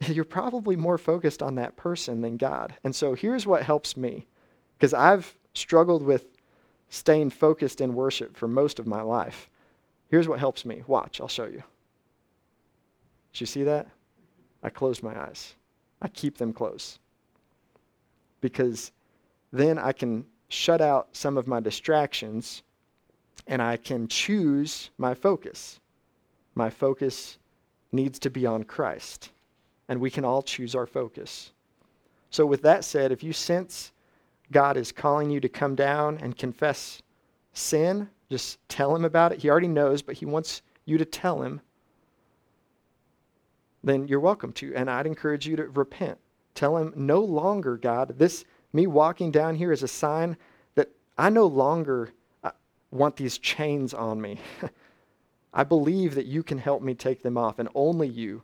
You're 0.06 0.24
probably 0.24 0.76
more 0.76 0.98
focused 0.98 1.42
on 1.42 1.56
that 1.56 1.76
person 1.76 2.20
than 2.20 2.36
God. 2.36 2.74
And 2.84 2.94
so 2.94 3.14
here's 3.14 3.46
what 3.46 3.62
helps 3.62 3.96
me 3.96 4.26
because 4.78 4.94
I've 4.94 5.36
struggled 5.54 6.02
with 6.02 6.26
staying 6.88 7.30
focused 7.30 7.80
in 7.80 7.94
worship 7.94 8.36
for 8.36 8.48
most 8.48 8.78
of 8.78 8.86
my 8.86 9.02
life. 9.02 9.48
Here's 10.10 10.28
what 10.28 10.40
helps 10.40 10.64
me. 10.64 10.82
Watch, 10.86 11.20
I'll 11.20 11.28
show 11.28 11.44
you. 11.44 11.62
Did 13.32 13.40
you 13.40 13.46
see 13.46 13.62
that? 13.64 13.86
I 14.62 14.70
close 14.70 15.02
my 15.02 15.18
eyes. 15.18 15.54
I 16.02 16.08
keep 16.08 16.36
them 16.36 16.52
closed. 16.52 16.98
Because 18.40 18.90
then 19.52 19.78
I 19.78 19.92
can 19.92 20.24
shut 20.48 20.80
out 20.80 21.08
some 21.12 21.36
of 21.36 21.46
my 21.46 21.60
distractions 21.60 22.62
and 23.46 23.62
I 23.62 23.76
can 23.76 24.08
choose 24.08 24.90
my 24.98 25.14
focus. 25.14 25.78
My 26.54 26.70
focus 26.70 27.38
needs 27.92 28.18
to 28.20 28.30
be 28.30 28.46
on 28.46 28.64
Christ. 28.64 29.30
And 29.88 30.00
we 30.00 30.10
can 30.10 30.24
all 30.24 30.42
choose 30.42 30.74
our 30.74 30.86
focus. 30.86 31.50
So, 32.30 32.46
with 32.46 32.62
that 32.62 32.84
said, 32.84 33.10
if 33.10 33.24
you 33.24 33.32
sense 33.32 33.90
God 34.52 34.76
is 34.76 34.92
calling 34.92 35.30
you 35.30 35.40
to 35.40 35.48
come 35.48 35.74
down 35.74 36.18
and 36.18 36.36
confess 36.36 37.02
sin, 37.52 38.08
just 38.30 38.58
tell 38.68 38.94
him 38.94 39.04
about 39.04 39.32
it. 39.32 39.40
He 39.40 39.50
already 39.50 39.68
knows, 39.68 40.02
but 40.02 40.16
he 40.16 40.26
wants 40.26 40.62
you 40.84 40.98
to 40.98 41.04
tell 41.04 41.42
him. 41.42 41.60
Then 43.82 44.06
you're 44.08 44.20
welcome 44.20 44.52
to. 44.54 44.74
And 44.74 44.90
I'd 44.90 45.06
encourage 45.06 45.46
you 45.46 45.56
to 45.56 45.68
repent. 45.68 46.18
Tell 46.54 46.76
him, 46.76 46.92
no 46.96 47.20
longer, 47.20 47.76
God, 47.76 48.18
this, 48.18 48.44
me 48.72 48.86
walking 48.86 49.30
down 49.30 49.54
here 49.54 49.72
is 49.72 49.82
a 49.82 49.88
sign 49.88 50.36
that 50.74 50.90
I 51.16 51.30
no 51.30 51.46
longer 51.46 52.12
uh, 52.44 52.50
want 52.90 53.16
these 53.16 53.38
chains 53.38 53.94
on 53.94 54.20
me. 54.20 54.38
I 55.54 55.64
believe 55.64 56.14
that 56.14 56.26
you 56.26 56.42
can 56.42 56.58
help 56.58 56.82
me 56.82 56.94
take 56.94 57.22
them 57.22 57.36
off, 57.36 57.58
and 57.58 57.68
only 57.74 58.08
you 58.08 58.42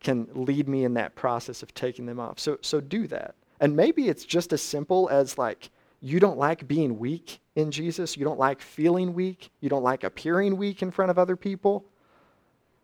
can 0.00 0.28
lead 0.34 0.68
me 0.68 0.84
in 0.84 0.94
that 0.94 1.14
process 1.14 1.62
of 1.62 1.72
taking 1.72 2.06
them 2.06 2.20
off. 2.20 2.38
So, 2.38 2.58
so 2.60 2.80
do 2.80 3.06
that. 3.06 3.34
And 3.62 3.76
maybe 3.76 4.08
it's 4.08 4.24
just 4.24 4.52
as 4.52 4.60
simple 4.60 5.08
as 5.08 5.38
like, 5.38 5.70
you 6.00 6.18
don't 6.18 6.36
like 6.36 6.66
being 6.66 6.98
weak 6.98 7.40
in 7.54 7.70
Jesus. 7.70 8.16
You 8.16 8.24
don't 8.24 8.38
like 8.38 8.60
feeling 8.60 9.14
weak. 9.14 9.52
You 9.60 9.68
don't 9.68 9.84
like 9.84 10.02
appearing 10.02 10.56
weak 10.56 10.82
in 10.82 10.90
front 10.90 11.12
of 11.12 11.18
other 11.18 11.36
people. 11.36 11.84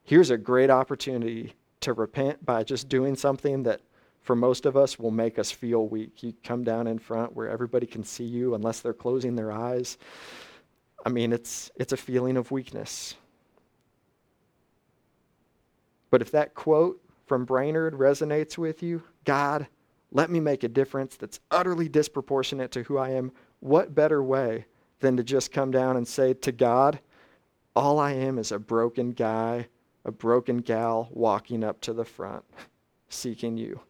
Here's 0.05 0.31
a 0.31 0.39
great 0.39 0.71
opportunity 0.71 1.55
to 1.81 1.95
repent 1.95 2.47
by 2.47 2.63
just 2.63 2.89
doing 2.89 3.17
something 3.17 3.65
that 3.65 3.81
for 4.23 4.37
most 4.37 4.67
of 4.67 4.77
us 4.77 5.01
will 5.01 5.11
make 5.11 5.37
us 5.37 5.51
feel 5.51 5.89
weak. 5.89 6.23
You 6.23 6.33
come 6.45 6.63
down 6.63 6.87
in 6.87 7.01
front 7.01 7.35
where 7.35 7.49
everybody 7.49 7.87
can 7.87 8.05
see 8.05 8.25
you 8.25 8.55
unless 8.55 8.79
they're 8.79 8.93
closing 8.93 9.35
their 9.35 9.51
eyes. 9.51 9.99
I 11.05 11.09
mean, 11.09 11.33
it's, 11.33 11.73
it's 11.75 11.93
a 11.93 11.97
feeling 11.97 12.37
of 12.37 12.53
weakness. 12.53 13.17
But 16.11 16.23
if 16.23 16.31
that 16.31 16.55
quote 16.55 17.03
from 17.27 17.45
Brainerd 17.45 17.95
resonates 17.95 18.57
with 18.57 18.81
you, 18.81 19.03
God, 19.25 19.67
let 20.13 20.31
me 20.31 20.41
make 20.41 20.65
a 20.65 20.69
difference 20.69 21.17
that's 21.17 21.41
utterly 21.51 21.89
disproportionate 21.89 22.71
to 22.73 22.83
who 22.85 22.99
I 22.99 23.11
am. 23.11 23.33
What 23.61 23.95
better 23.95 24.23
way 24.23 24.67
than 25.01 25.17
to 25.17 25.23
just 25.23 25.53
come 25.53 25.71
down 25.71 25.97
and 25.97 26.07
say 26.07 26.35
to 26.35 26.53
God, 26.53 26.99
all 27.77 27.99
I 27.99 28.13
am 28.13 28.39
is 28.39 28.51
a 28.51 28.59
broken 28.59 29.13
guy, 29.13 29.69
a 30.05 30.11
broken 30.11 30.59
gal 30.59 31.09
walking 31.13 31.63
up 31.63 31.81
to 31.83 31.93
the 31.93 32.05
front, 32.05 32.45
seeking 33.09 33.57
you. 33.57 33.81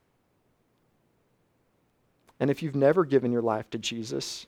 And 2.41 2.51
if 2.51 2.63
you've 2.63 2.77
never 2.77 3.05
given 3.05 3.33
your 3.33 3.43
life 3.43 3.71
to 3.71 3.79
Jesus, 3.79 4.47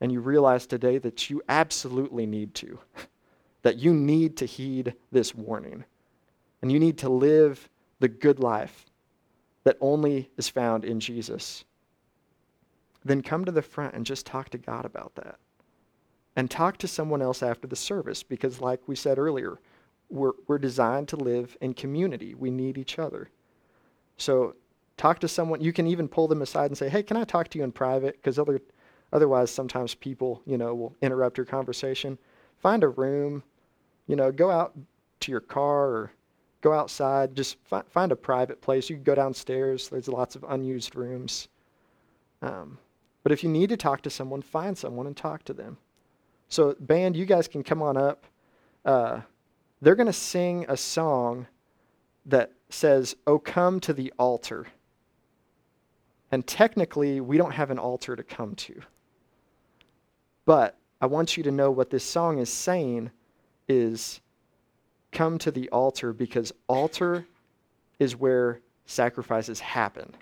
and 0.00 0.12
you 0.12 0.20
realize 0.20 0.66
today 0.66 0.98
that 0.98 1.30
you 1.30 1.42
absolutely 1.48 2.26
need 2.26 2.54
to, 2.56 2.78
that 3.62 3.78
you 3.78 3.94
need 3.94 4.36
to 4.38 4.46
heed 4.46 4.94
this 5.10 5.34
warning, 5.34 5.84
and 6.62 6.70
you 6.70 6.78
need 6.78 6.98
to 6.98 7.08
live 7.08 7.68
the 8.00 8.08
good 8.08 8.40
life 8.40 8.86
that 9.66 9.76
only 9.80 10.30
is 10.36 10.48
found 10.48 10.84
in 10.84 11.00
Jesus, 11.00 11.64
then 13.04 13.20
come 13.20 13.44
to 13.44 13.50
the 13.50 13.60
front 13.60 13.94
and 13.94 14.06
just 14.06 14.24
talk 14.24 14.48
to 14.50 14.58
God 14.58 14.84
about 14.84 15.16
that. 15.16 15.40
And 16.36 16.48
talk 16.48 16.76
to 16.78 16.86
someone 16.86 17.20
else 17.20 17.42
after 17.42 17.66
the 17.66 17.74
service 17.74 18.22
because, 18.22 18.60
like 18.60 18.86
we 18.86 18.94
said 18.94 19.18
earlier, 19.18 19.58
we're, 20.08 20.34
we're 20.46 20.58
designed 20.58 21.08
to 21.08 21.16
live 21.16 21.56
in 21.60 21.74
community. 21.74 22.32
We 22.32 22.48
need 22.48 22.78
each 22.78 23.00
other. 23.00 23.28
So, 24.18 24.54
talk 24.96 25.18
to 25.18 25.28
someone. 25.28 25.60
You 25.60 25.72
can 25.72 25.88
even 25.88 26.06
pull 26.06 26.28
them 26.28 26.42
aside 26.42 26.66
and 26.66 26.78
say, 26.78 26.88
Hey, 26.88 27.02
can 27.02 27.16
I 27.16 27.24
talk 27.24 27.48
to 27.48 27.58
you 27.58 27.64
in 27.64 27.72
private? 27.72 28.14
Because 28.22 28.38
other, 28.38 28.60
otherwise, 29.12 29.50
sometimes 29.50 29.96
people, 29.96 30.42
you 30.46 30.58
know, 30.58 30.76
will 30.76 30.94
interrupt 31.02 31.38
your 31.38 31.46
conversation. 31.46 32.18
Find 32.58 32.84
a 32.84 32.88
room, 32.88 33.42
you 34.06 34.14
know, 34.14 34.30
go 34.30 34.48
out 34.48 34.78
to 35.20 35.32
your 35.32 35.40
car 35.40 35.86
or 35.88 36.12
go 36.66 36.72
outside, 36.72 37.36
just 37.36 37.56
fi- 37.62 37.84
find 37.90 38.10
a 38.10 38.16
private 38.16 38.60
place. 38.60 38.90
You 38.90 38.96
can 38.96 39.04
go 39.04 39.14
downstairs, 39.14 39.88
there's 39.88 40.08
lots 40.08 40.34
of 40.34 40.44
unused 40.48 40.96
rooms. 40.96 41.46
Um, 42.42 42.78
but 43.22 43.30
if 43.30 43.44
you 43.44 43.48
need 43.48 43.68
to 43.68 43.76
talk 43.76 44.02
to 44.02 44.10
someone, 44.10 44.42
find 44.42 44.76
someone 44.76 45.06
and 45.06 45.16
talk 45.16 45.44
to 45.44 45.52
them. 45.52 45.78
So, 46.48 46.74
band, 46.80 47.14
you 47.16 47.24
guys 47.24 47.46
can 47.46 47.62
come 47.62 47.82
on 47.82 47.96
up. 47.96 48.24
Uh, 48.84 49.20
they're 49.80 49.94
going 49.94 50.08
to 50.08 50.12
sing 50.12 50.66
a 50.68 50.76
song 50.76 51.46
that 52.24 52.50
says, 52.68 53.14
Oh, 53.28 53.38
come 53.38 53.78
to 53.80 53.92
the 53.92 54.12
altar. 54.18 54.66
And 56.32 56.44
technically, 56.48 57.20
we 57.20 57.36
don't 57.36 57.52
have 57.52 57.70
an 57.70 57.78
altar 57.78 58.16
to 58.16 58.24
come 58.24 58.56
to. 58.56 58.80
But 60.44 60.76
I 61.00 61.06
want 61.06 61.36
you 61.36 61.44
to 61.44 61.52
know 61.52 61.70
what 61.70 61.90
this 61.90 62.02
song 62.02 62.38
is 62.38 62.52
saying 62.52 63.12
is 63.68 64.20
come 65.12 65.38
to 65.38 65.50
the 65.50 65.68
altar 65.70 66.12
because 66.12 66.52
altar 66.68 67.26
is 67.98 68.16
where 68.16 68.60
sacrifices 68.86 69.60
happen. 69.60 70.14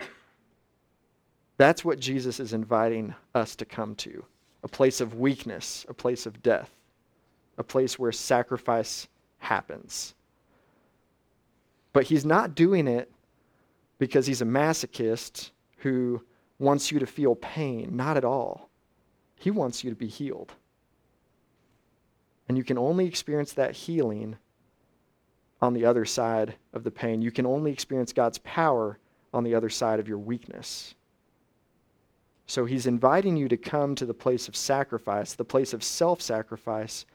That's 1.57 1.85
what 1.85 1.99
Jesus 1.99 2.39
is 2.39 2.53
inviting 2.53 3.15
us 3.33 3.55
to 3.57 3.65
come 3.65 3.95
to 3.95 4.25
a 4.63 4.67
place 4.67 4.99
of 4.99 5.15
weakness, 5.15 5.85
a 5.87 5.93
place 5.93 6.25
of 6.25 6.41
death, 6.41 6.71
a 7.57 7.63
place 7.63 7.99
where 7.99 8.11
sacrifice 8.11 9.07
happens. 9.37 10.15
But 11.93 12.05
he's 12.05 12.25
not 12.25 12.55
doing 12.55 12.87
it 12.87 13.11
because 13.99 14.25
he's 14.25 14.41
a 14.41 14.45
masochist 14.45 15.51
who 15.77 16.21
wants 16.59 16.91
you 16.91 16.99
to 16.99 17.05
feel 17.05 17.35
pain. 17.35 17.95
Not 17.95 18.17
at 18.17 18.25
all. 18.25 18.69
He 19.35 19.51
wants 19.51 19.83
you 19.83 19.91
to 19.91 19.95
be 19.95 20.07
healed. 20.07 20.53
And 22.47 22.57
you 22.57 22.63
can 22.63 22.77
only 22.77 23.05
experience 23.05 23.53
that 23.53 23.73
healing 23.73 24.37
on 25.61 25.73
the 25.73 25.85
other 25.85 26.05
side 26.05 26.55
of 26.73 26.83
the 26.83 26.91
pain. 26.91 27.21
You 27.21 27.31
can 27.31 27.45
only 27.45 27.71
experience 27.71 28.13
God's 28.13 28.37
power 28.39 28.99
on 29.33 29.43
the 29.43 29.55
other 29.55 29.69
side 29.69 29.99
of 29.99 30.07
your 30.07 30.17
weakness. 30.17 30.95
So 32.47 32.65
he's 32.65 32.85
inviting 32.85 33.35
you 33.35 33.47
to 33.47 33.57
come 33.57 33.95
to 33.95 34.05
the 34.05 34.13
place 34.13 34.47
of 34.47 34.55
sacrifice, 34.55 35.33
the 35.33 35.43
place 35.43 35.73
of 35.73 35.83
self 35.83 36.21
sacrifice, 36.21 37.05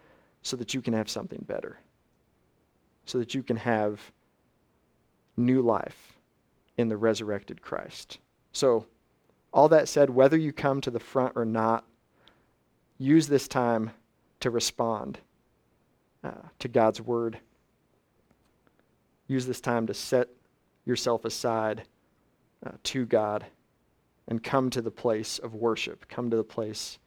so 0.42 0.56
that 0.56 0.74
you 0.74 0.80
can 0.80 0.92
have 0.92 1.08
something 1.08 1.44
better, 1.46 1.78
so 3.04 3.18
that 3.18 3.34
you 3.34 3.42
can 3.42 3.56
have 3.56 4.00
new 5.36 5.62
life 5.62 6.14
in 6.76 6.88
the 6.88 6.96
resurrected 6.96 7.62
Christ. 7.62 8.18
So, 8.52 8.86
all 9.52 9.68
that 9.68 9.88
said, 9.88 10.10
whether 10.10 10.36
you 10.36 10.52
come 10.52 10.80
to 10.80 10.90
the 10.90 11.00
front 11.00 11.32
or 11.36 11.44
not, 11.44 11.84
use 12.98 13.26
this 13.26 13.48
time 13.48 13.90
to 14.40 14.50
respond 14.50 15.18
uh, 16.22 16.30
to 16.58 16.68
God's 16.68 17.00
word. 17.00 17.38
Use 19.30 19.46
this 19.46 19.60
time 19.60 19.86
to 19.86 19.94
set 19.94 20.26
yourself 20.84 21.24
aside 21.24 21.84
uh, 22.66 22.72
to 22.82 23.06
God 23.06 23.46
and 24.26 24.42
come 24.42 24.70
to 24.70 24.82
the 24.82 24.90
place 24.90 25.38
of 25.38 25.54
worship. 25.54 26.08
Come 26.08 26.30
to 26.30 26.36
the 26.36 26.42
place 26.42 26.98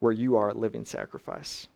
where 0.00 0.12
you 0.12 0.36
are 0.36 0.50
a 0.50 0.54
living 0.54 0.84
sacrifice. 0.84 1.68